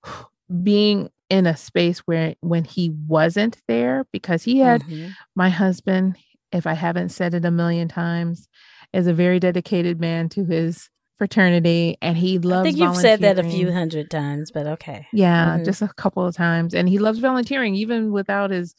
[0.64, 5.10] being in a space where when he wasn't there because he had mm-hmm.
[5.36, 6.18] my husband
[6.54, 8.48] if I haven't said it a million times
[8.94, 13.20] is a very dedicated man to his fraternity and he loves I think you've said
[13.22, 15.66] that a few hundred times but okay yeah mm-hmm.
[15.66, 18.74] just a couple of times and he loves volunteering even without his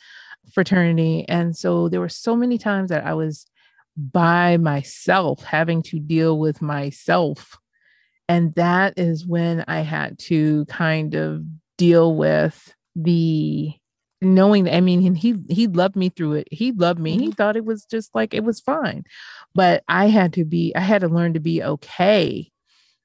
[0.52, 1.24] fraternity.
[1.28, 3.46] And so there were so many times that I was
[3.98, 7.58] by myself, having to deal with myself.
[8.28, 11.42] And that is when I had to kind of
[11.76, 13.72] deal with the
[14.20, 16.48] knowing I mean he he loved me through it.
[16.50, 17.18] He loved me.
[17.18, 17.30] He Mm-hmm.
[17.32, 19.04] thought it was just like it was fine.
[19.54, 22.50] But I had to be I had to learn to be okay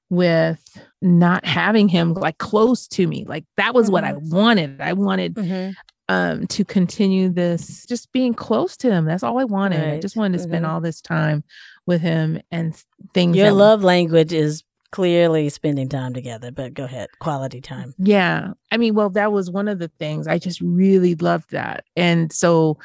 [0.09, 0.61] with
[1.01, 3.25] not having him like close to me.
[3.27, 4.29] Like that was what I Mm-hmm.
[4.35, 4.81] wanted.
[4.81, 5.75] I wanted Mhm.
[6.09, 9.05] Um to continue this just being close to him.
[9.05, 9.81] That's all I wanted.
[9.93, 10.69] I just wanted to spend Mhm.
[10.69, 11.43] all this time
[11.85, 12.75] with him and
[13.13, 17.09] things Your love language is clearly spending time together, but go ahead.
[17.19, 17.93] Quality time.
[17.97, 18.49] Yeah.
[18.71, 20.27] I mean, well, that was one of the things.
[20.27, 21.85] I just really loved that.
[21.95, 22.77] And so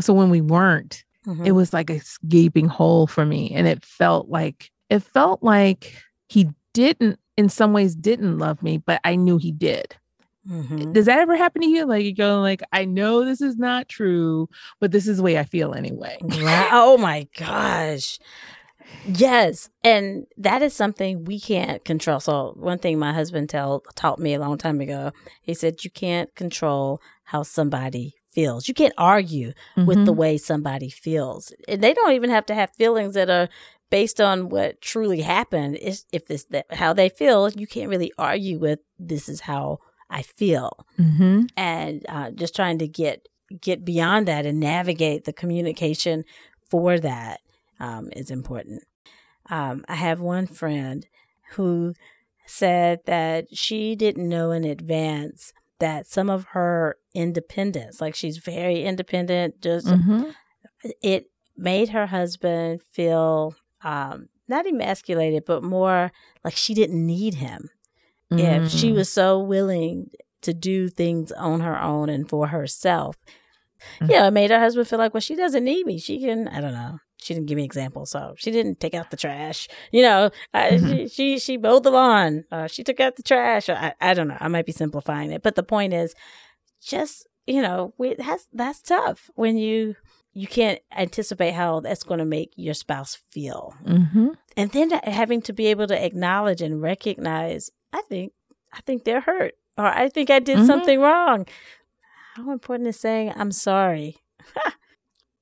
[0.00, 1.46] so when we weren't, Mhm.
[1.46, 3.50] it was like a gaping hole for me.
[3.54, 5.92] And it felt like it felt like
[6.28, 9.94] he didn't in some ways didn't love me, but I knew he did.
[10.50, 10.92] Mhm.
[10.92, 11.86] Does that ever happen to you?
[11.86, 14.48] Like you go like, I know this is not true,
[14.80, 16.18] but this is the way I feel anyway.
[16.20, 16.68] Wow.
[16.72, 18.18] Oh my gosh.
[19.04, 19.68] Yes.
[19.84, 22.20] And that is something we can't control.
[22.20, 25.90] So one thing my husband tell taught me a long time ago, he said you
[25.90, 28.68] can't control how somebody feels.
[28.68, 30.16] You can't argue with the Mhm.
[30.16, 31.52] way somebody feels.
[31.68, 33.48] And they don't even have to have feelings that are
[33.90, 35.78] based on what truly happened.
[35.80, 39.78] It's, if it's that, how they feel, you can't really argue with this is how
[40.10, 40.86] I feel.
[40.98, 41.48] Mhm.
[41.56, 43.26] And uh, just trying to get
[43.60, 46.24] get beyond that and navigate the communication
[46.70, 47.40] for that
[47.80, 48.82] um, is important.
[49.48, 51.06] Um, I have one friend
[51.52, 51.94] who
[52.46, 58.84] said that she didn't know in advance that some of her independence, like she's very
[58.84, 60.34] independent, just Mhm.
[61.02, 66.12] it made her husband feel um, not emasculated, but more
[66.44, 67.70] like she didn't need him.
[68.32, 68.94] If she Mm.
[68.96, 70.10] was so willing
[70.42, 73.16] to do things on her own and for herself,
[74.00, 74.10] Mm.
[74.10, 75.98] yeah, it made her husband feel like, well, she doesn't need me.
[75.98, 76.98] She can, I don't know.
[77.16, 79.68] She didn't give me examples, so she didn't take out the trash.
[79.92, 80.88] You know, Mhm.
[81.02, 82.44] she, she she mowed the lawn.
[82.52, 83.68] Uh, she took out the trash.
[83.68, 84.36] I, I don't know.
[84.40, 86.14] I might be simplifying it, but the point is,
[86.82, 89.96] just you know, we, that's that's tough when you
[90.32, 94.36] you can't anticipate how that's going to make your spouse feel, Mhm.
[94.56, 98.32] and then having to be able to acknowledge and recognize, I think
[98.72, 100.66] I think they're hurt, or I think I did Mhm.
[100.66, 101.46] something wrong.
[102.34, 104.16] How important is saying I'm sorry?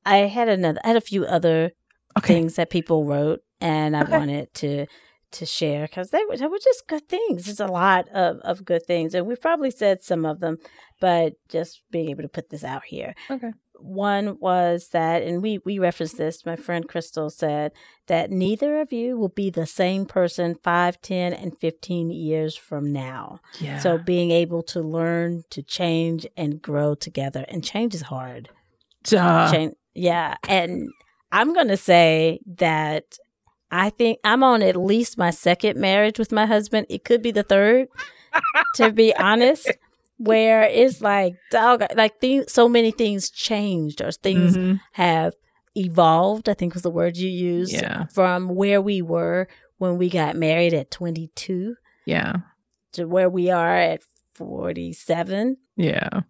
[0.04, 0.80] I had another.
[0.84, 1.72] I had a few other
[2.18, 2.34] Okay.
[2.34, 4.16] things that people wrote, and I Okay.
[4.16, 4.86] wanted to
[5.30, 7.44] to share because they were they were just good things.
[7.44, 10.56] There's a lot of of good things, and we've probably said some of them,
[11.00, 13.14] but just being able to put this out here.
[13.30, 13.52] Okay.
[13.80, 16.44] One was that, and we we referenced this.
[16.44, 17.72] My friend Crystal said
[18.06, 22.92] that neither of you will be the same person 5, 10, and 15 years from
[22.92, 23.40] now.
[23.60, 23.78] Yeah.
[23.78, 28.48] So being able to learn to change and grow together, and change is hard.
[29.04, 29.50] Duh.
[29.50, 30.88] Change, yeah, and
[31.32, 33.18] I'm gonna say that
[33.70, 36.86] I think I'm on at least my second marriage with my husband.
[36.88, 37.88] It could be the third,
[38.76, 39.70] to be honest.
[40.18, 44.80] Where it's like, dog, like things, so many things changed, or things Mhm.
[44.92, 45.34] have
[45.76, 46.48] evolved.
[46.48, 48.06] I think was the word you used Yeah.
[48.06, 49.46] from where we were
[49.78, 52.36] when we got married at 22 Yeah.
[52.92, 54.02] to where we are at
[54.34, 56.22] 47 Yeah.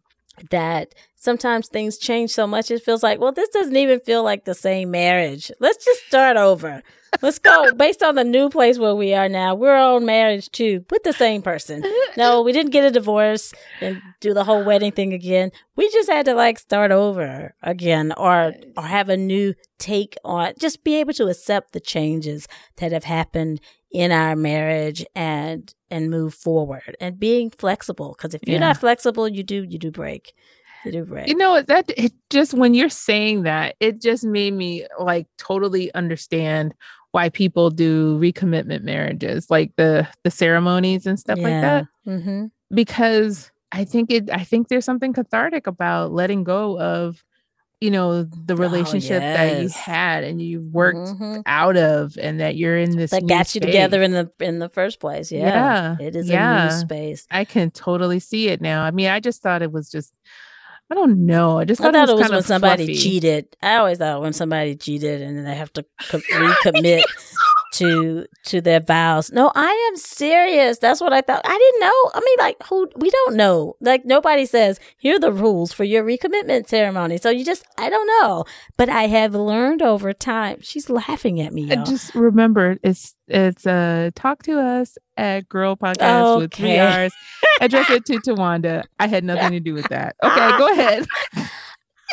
[0.51, 4.44] that sometimes things change so much it feels like well this doesn't even feel like
[4.44, 5.50] the same marriage.
[5.60, 6.82] Let's just start over.
[7.22, 7.72] Let's go.
[7.76, 11.12] Based on the new place where we are now we're on marriage too with the
[11.12, 11.82] same person.
[12.16, 15.50] No we didn't get a divorce and do the whole wedding thing again.
[15.76, 20.52] We just had to like start over again or or have a new take on
[20.58, 22.46] just be able to accept the changes
[22.76, 23.60] that have happened
[23.90, 28.14] in our marriage and and move forward and being flexible.
[28.16, 28.68] Because if you're Yeah.
[28.68, 30.34] not flexible you do you do break
[30.84, 35.26] break You know that it just when you're saying that, it just made me like
[35.38, 36.74] totally understand
[37.12, 41.86] why people do recommitment marriages, like the the ceremonies and stuff like that.
[42.06, 42.46] mm-hmm.
[42.74, 47.24] Because I think it I think there's something cathartic about letting go of,
[47.80, 51.42] you know, the relationship that you had and you worked Mhm.
[51.46, 53.62] out of and that you're in this that new got you space.
[53.62, 56.32] together in the in the first place yeah, Yeah, it is a
[56.64, 58.82] new space I can totally see it now.
[58.82, 60.12] I mean, I just thought it was just
[60.91, 61.59] I don't know.
[61.59, 62.99] I just thought, I thought, it was kind when of somebody fluffy.
[62.99, 63.57] cheated.
[63.62, 67.03] I always thought when somebody cheated and then they have to co- recommit
[67.78, 69.30] to to their vows.
[69.32, 70.78] No, I am serious.
[70.78, 71.42] That's what I thought.
[71.44, 72.10] I didn't know.
[72.14, 73.76] I mean, like who we don't know.
[73.80, 77.18] Like nobody says here are the rules for your recommitment ceremony.
[77.18, 78.44] So you just I don't know.
[78.76, 80.58] But I have learned over time.
[80.62, 81.70] She's laughing at me.
[81.70, 81.84] I Y'all.
[81.84, 87.12] just remember it's it's uh talk to us at girl podcast with three R's.
[87.60, 88.84] Address it to Tawanda.
[89.00, 90.16] I had nothing to do with that.
[90.22, 91.06] Okay, go ahead.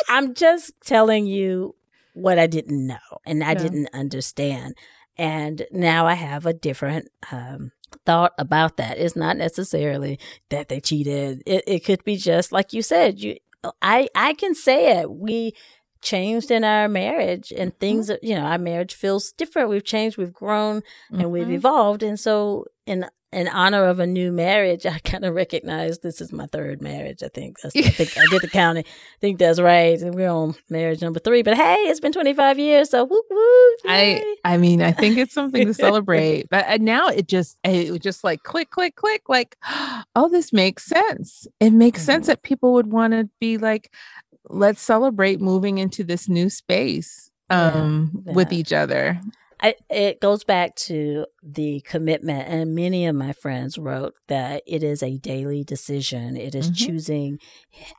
[0.08, 1.74] I'm just telling you
[2.12, 2.96] what I didn't know
[3.26, 3.54] and I Yeah.
[3.54, 4.74] didn't understand.
[5.18, 7.72] And now I have a different um,
[8.04, 8.98] thought about that.
[8.98, 10.18] It's not necessarily
[10.50, 11.42] that they cheated.
[11.46, 13.18] It, it could be just like you said.
[13.18, 13.36] You,
[13.80, 15.10] I, I can say it.
[15.10, 15.54] We
[16.02, 18.10] changed in our marriage, and things.
[18.22, 19.68] You know, our marriage feels different.
[19.68, 20.16] We've changed.
[20.18, 21.54] We've grown and we've Mhm.
[21.54, 22.02] evolved.
[22.02, 26.32] And so, in in honor of a new marriage, I kind of recognize this is
[26.32, 27.22] my third marriage.
[27.24, 28.84] I think that's, I think I did the counting.
[28.86, 30.00] I think that's right.
[30.00, 31.42] And we're on marriage number three.
[31.42, 33.78] But hey, it's been 25 years, so whoop whoop.
[33.84, 34.34] I yay.
[34.44, 35.74] I mean, I think it's something to
[36.06, 36.48] celebrate.
[36.48, 39.56] But uh, now it just it just like click, click, click, like,
[40.14, 41.46] oh, this makes sense.
[41.60, 42.28] It makes sense Mhm.
[42.28, 43.92] that people would want to be like,
[44.48, 49.20] let's celebrate moving into this new space Yeah, um with each other.
[49.58, 54.82] I, it goes back to the commitment, and many of my friends wrote that it
[54.82, 56.36] is a daily decision.
[56.36, 56.76] It is Mhm.
[56.76, 57.38] choosing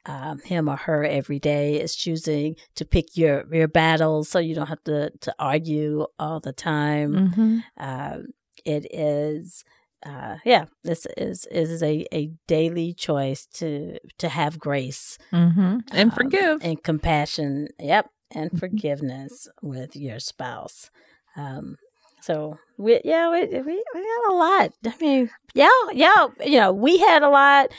[0.06, 1.76] um, him or her every day.
[1.78, 6.40] It's choosing to pick your your battles, so you don't have to to argue all
[6.40, 7.34] the time.
[7.36, 7.64] Mhm.
[7.78, 8.28] Um,
[8.64, 9.64] it is,
[10.06, 15.82] uh, yeah, this is is a, a daily choice to to have grace Mhm.
[15.92, 16.64] And um, forgive.
[16.64, 17.68] and compassion.
[17.80, 18.60] Yep, and Mhm.
[18.60, 20.90] forgiveness with your spouse.
[21.36, 21.78] Um,
[22.22, 23.62] so we, yeah, we, we
[23.94, 24.72] we had a lot.
[24.86, 27.72] I mean, y'all, y'all, you know, we had a lot.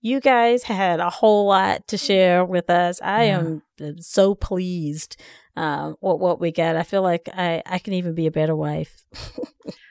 [0.00, 3.00] You guys had a whole lot to share with us.
[3.02, 3.38] I Yeah.
[3.38, 5.16] am uh, so pleased
[5.56, 6.76] um, what what we got.
[6.76, 9.04] I feel like I I can even be a better wife.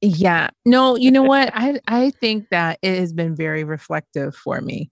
[0.00, 0.50] yeah.
[0.64, 1.50] No, you know what?
[1.54, 4.90] I I think that it has been very reflective for me.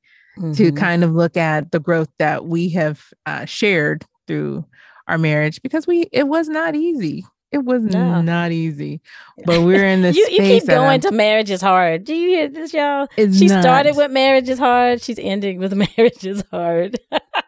[0.54, 0.76] to Mhm.
[0.76, 4.66] kind of look at the growth that we have uh, shared through
[5.08, 7.24] our marriage because we it was not easy.
[7.52, 8.20] It was No.
[8.20, 9.00] not easy,
[9.46, 12.04] but we're in this you, you keep going to marriage is hard.
[12.04, 13.08] Do you hear this, y'all?
[13.16, 13.62] it's She not.
[13.62, 15.00] started with marriage is hard.
[15.00, 16.98] She's ending with marriage is hard.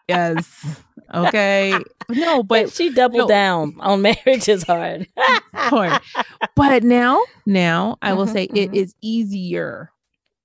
[0.08, 0.80] yes,
[1.14, 1.78] okay,
[2.08, 3.28] no, But but she doubled no.
[3.28, 5.06] down on marriage is hard.
[5.54, 6.00] hard.
[6.54, 8.74] but now, now I will Mhm, say it mhm.
[8.76, 9.90] is easier.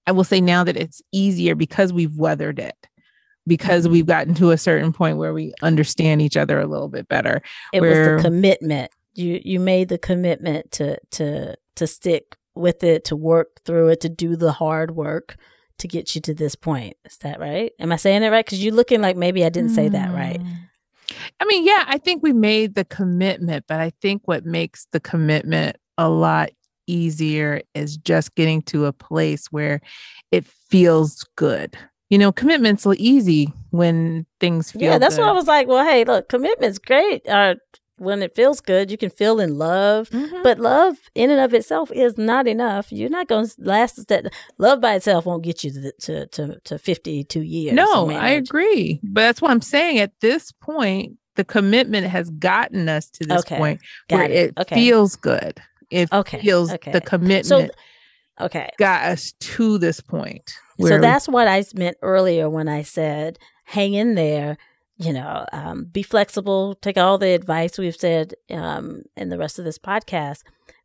[0.05, 2.75] I will say now that it's easier because we've weathered it.
[3.45, 3.91] Because Mm-hmm.
[3.93, 7.41] we've gotten to a certain point where we understand each other a little bit better.
[7.73, 8.89] It Where- was the commitment.
[9.15, 13.99] You you made the commitment to to to stick with it, to work through it,
[14.01, 15.35] to do the hard work
[15.83, 16.95] to get you to this point.
[17.05, 17.71] Is that right?
[17.79, 18.45] Am I saying it right?
[18.45, 20.41] Because you're looking like maybe I didn't say that right.
[20.41, 20.57] Mm.
[21.39, 24.99] I mean, yeah, I think we made the commitment, but I think what makes the
[24.99, 26.49] commitment a lot
[26.87, 29.81] easier is just getting to a place where
[30.31, 31.77] it feels good.
[32.09, 35.23] You know, commitment's so easy when things feel Yeah, that's good.
[35.23, 37.27] why I was like, well, hey, look, commitment's great.
[37.27, 37.55] Uh,
[37.97, 40.09] when it feels good, you can feel in love.
[40.09, 40.43] Mhm.
[40.43, 42.91] But love in and of itself is not enough.
[42.91, 44.33] You're not going to last that.
[44.57, 47.75] Love by itself won't get you to to to, to 52 years.
[47.75, 48.99] no, I agree.
[49.03, 49.99] But that's what I'm saying.
[49.99, 54.53] At this point, the commitment has gotten us to this Okay, point Got where it,
[54.59, 54.75] Okay.
[54.75, 55.61] feels good.
[55.89, 57.71] It Okay, feels the commitment
[58.39, 58.69] So, okay.
[58.77, 60.53] got us to this point.
[60.79, 64.57] So that's what I meant earlier when I said, hang in there,
[64.97, 69.57] you know, um, be flexible, take all the advice we've said um, in the rest
[69.59, 70.41] of this podcast,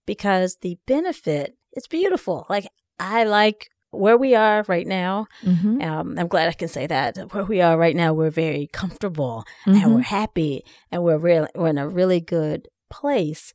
[0.07, 2.47] because the benefit is beautiful.
[2.49, 2.67] Like,
[2.99, 5.27] I like where we are right now.
[5.43, 5.83] Mhm.
[5.83, 7.17] Um, I'm glad I can say that.
[7.33, 9.83] Where we are right now, we're very comfortable Mhm.
[9.83, 13.55] and we're happy and we're really, we're in a really good place.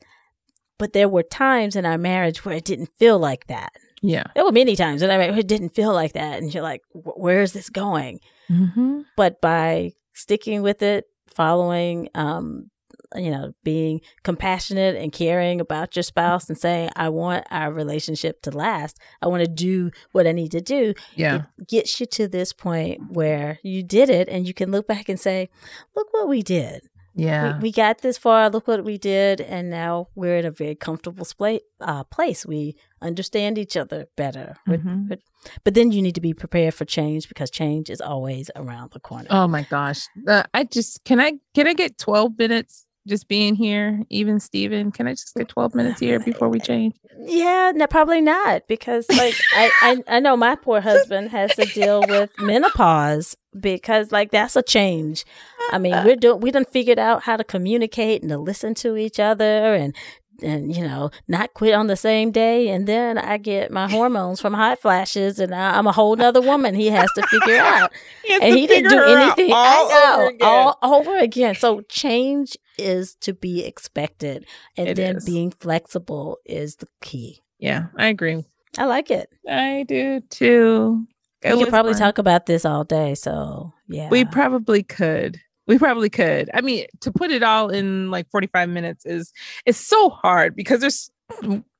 [0.79, 3.73] But there were times in our marriage where it didn't feel like that.
[4.01, 4.23] yeah.
[4.35, 6.81] There were many times that I mean, it didn't feel like that, and you're like,
[6.93, 8.19] "Where is this going?"
[8.51, 9.01] Mm-hmm.
[9.15, 12.69] But by sticking with it, following, um,
[13.15, 18.41] you know, being compassionate and caring about your spouse, and saying, "I want our relationship
[18.43, 18.97] to last.
[19.21, 21.43] I want to do what I need to do." Yeah.
[21.59, 25.09] It gets you to this point where you did it, and you can look back
[25.09, 25.49] and say,
[25.95, 26.89] "Look what we did.
[27.15, 27.57] Yeah.
[27.57, 28.49] We, we got this far.
[28.49, 32.45] Look what we did, and now we're in a very comfortable spla- uh, place.
[32.45, 34.55] We understand each other better.
[34.67, 35.09] Mhm.
[35.09, 35.21] we're-
[35.63, 38.99] But then you need to be prepared for change because change is always around the
[38.99, 39.27] corner.
[39.29, 40.07] Oh my gosh.
[40.27, 44.01] Uh, I just can I can I get 12 minutes just being here?
[44.09, 46.95] Even Steven, can I just get 12 minutes here before we change?
[47.19, 51.65] Yeah, no, probably not because like I, I I know my poor husband has to
[51.65, 55.25] deal with menopause because like that's a change.
[55.71, 58.97] I mean, we're doing we done figured out how to communicate and to listen to
[58.97, 59.95] each other and
[60.41, 64.41] and you know not quit on the same day and then I get my hormones
[64.41, 67.91] from hot flashes and I, I'm a whole nother woman he has to figure out
[68.41, 71.53] and he didn't do anything I know, all over again.
[71.55, 74.45] So change is to be expected,
[74.75, 75.25] and It then is.
[75.25, 77.43] being flexible is the key.
[77.59, 78.43] yeah, I agree.
[78.75, 79.29] I like it.
[79.47, 81.05] I do too.
[81.43, 82.01] We could probably fun.
[82.01, 83.15] talk about this all day.
[83.15, 85.39] So yeah, We probably could.
[85.67, 86.49] We probably could.
[86.53, 89.31] I mean, to put it all in like 45 minutes is
[89.65, 91.09] it's so hard because there's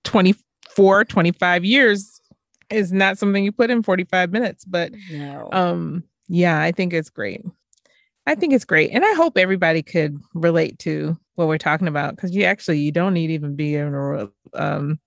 [0.03, 2.21] 24, 25 years
[2.69, 5.49] is not something you put in 45 minutes, but No.
[5.51, 7.43] um yeah, I think it's great.
[8.25, 8.91] I think it's great.
[8.91, 12.91] And I hope everybody could relate to what we're talking about because you actually you
[12.91, 14.99] don't need even be in a um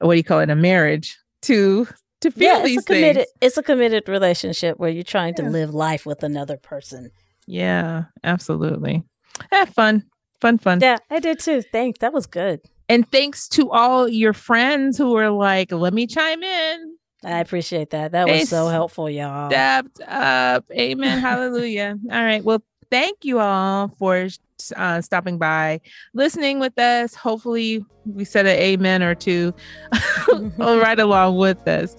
[0.00, 1.88] what do you call it, a marriage to
[2.24, 3.28] to feel yeah, it's these a committed things.
[3.40, 7.10] it's a committed relationship where you're trying to live life with another person.
[7.46, 9.04] Yeah, absolutely.
[9.52, 10.04] Have fun.
[10.40, 10.80] Fun, fun.
[10.80, 11.62] Yeah, I did too.
[11.62, 12.00] Thanks.
[12.00, 12.60] That was good.
[12.88, 16.96] And thanks to all your friends who were like, let me chime in.
[17.24, 18.12] I appreciate that.
[18.12, 19.48] That was They so helpful, y'all.
[19.48, 20.64] Stepped up.
[20.70, 21.18] Amen.
[21.20, 21.96] Hallelujah.
[22.12, 22.44] All right.
[22.44, 22.62] Well,
[22.94, 24.28] thank you all for
[24.76, 25.80] uh, stopping by,
[26.12, 27.12] listening with us.
[27.12, 29.52] Hopefully, we said an amen or two
[30.58, 31.96] right along with us.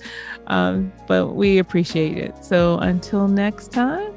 [0.47, 2.45] Um, but we appreciate it.
[2.45, 4.13] So until next time,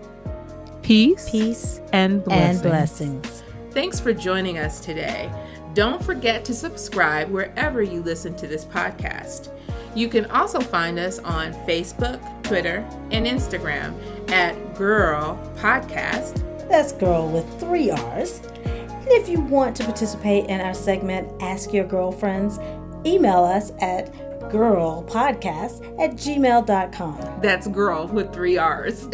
[0.82, 2.60] peace, Peace and blessings.
[2.60, 3.42] and blessings.
[3.72, 5.32] Thanks for joining us today.
[5.74, 9.52] Don't forget to subscribe wherever you listen to this podcast.
[9.96, 13.94] You can also find us on Facebook, Twitter, and Instagram
[14.30, 16.44] at Girl Podcast.
[16.68, 18.40] That's girl with three R's.
[18.64, 22.58] And if you want to participate in our segment, Ask Your Girlfriends,
[23.06, 24.12] email us at
[24.50, 27.40] girlpodcast at gmail.com.
[27.40, 29.08] That's girl with three R's.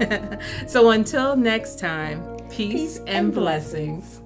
[0.66, 4.23] so until next time, peace, Peace and and blessings.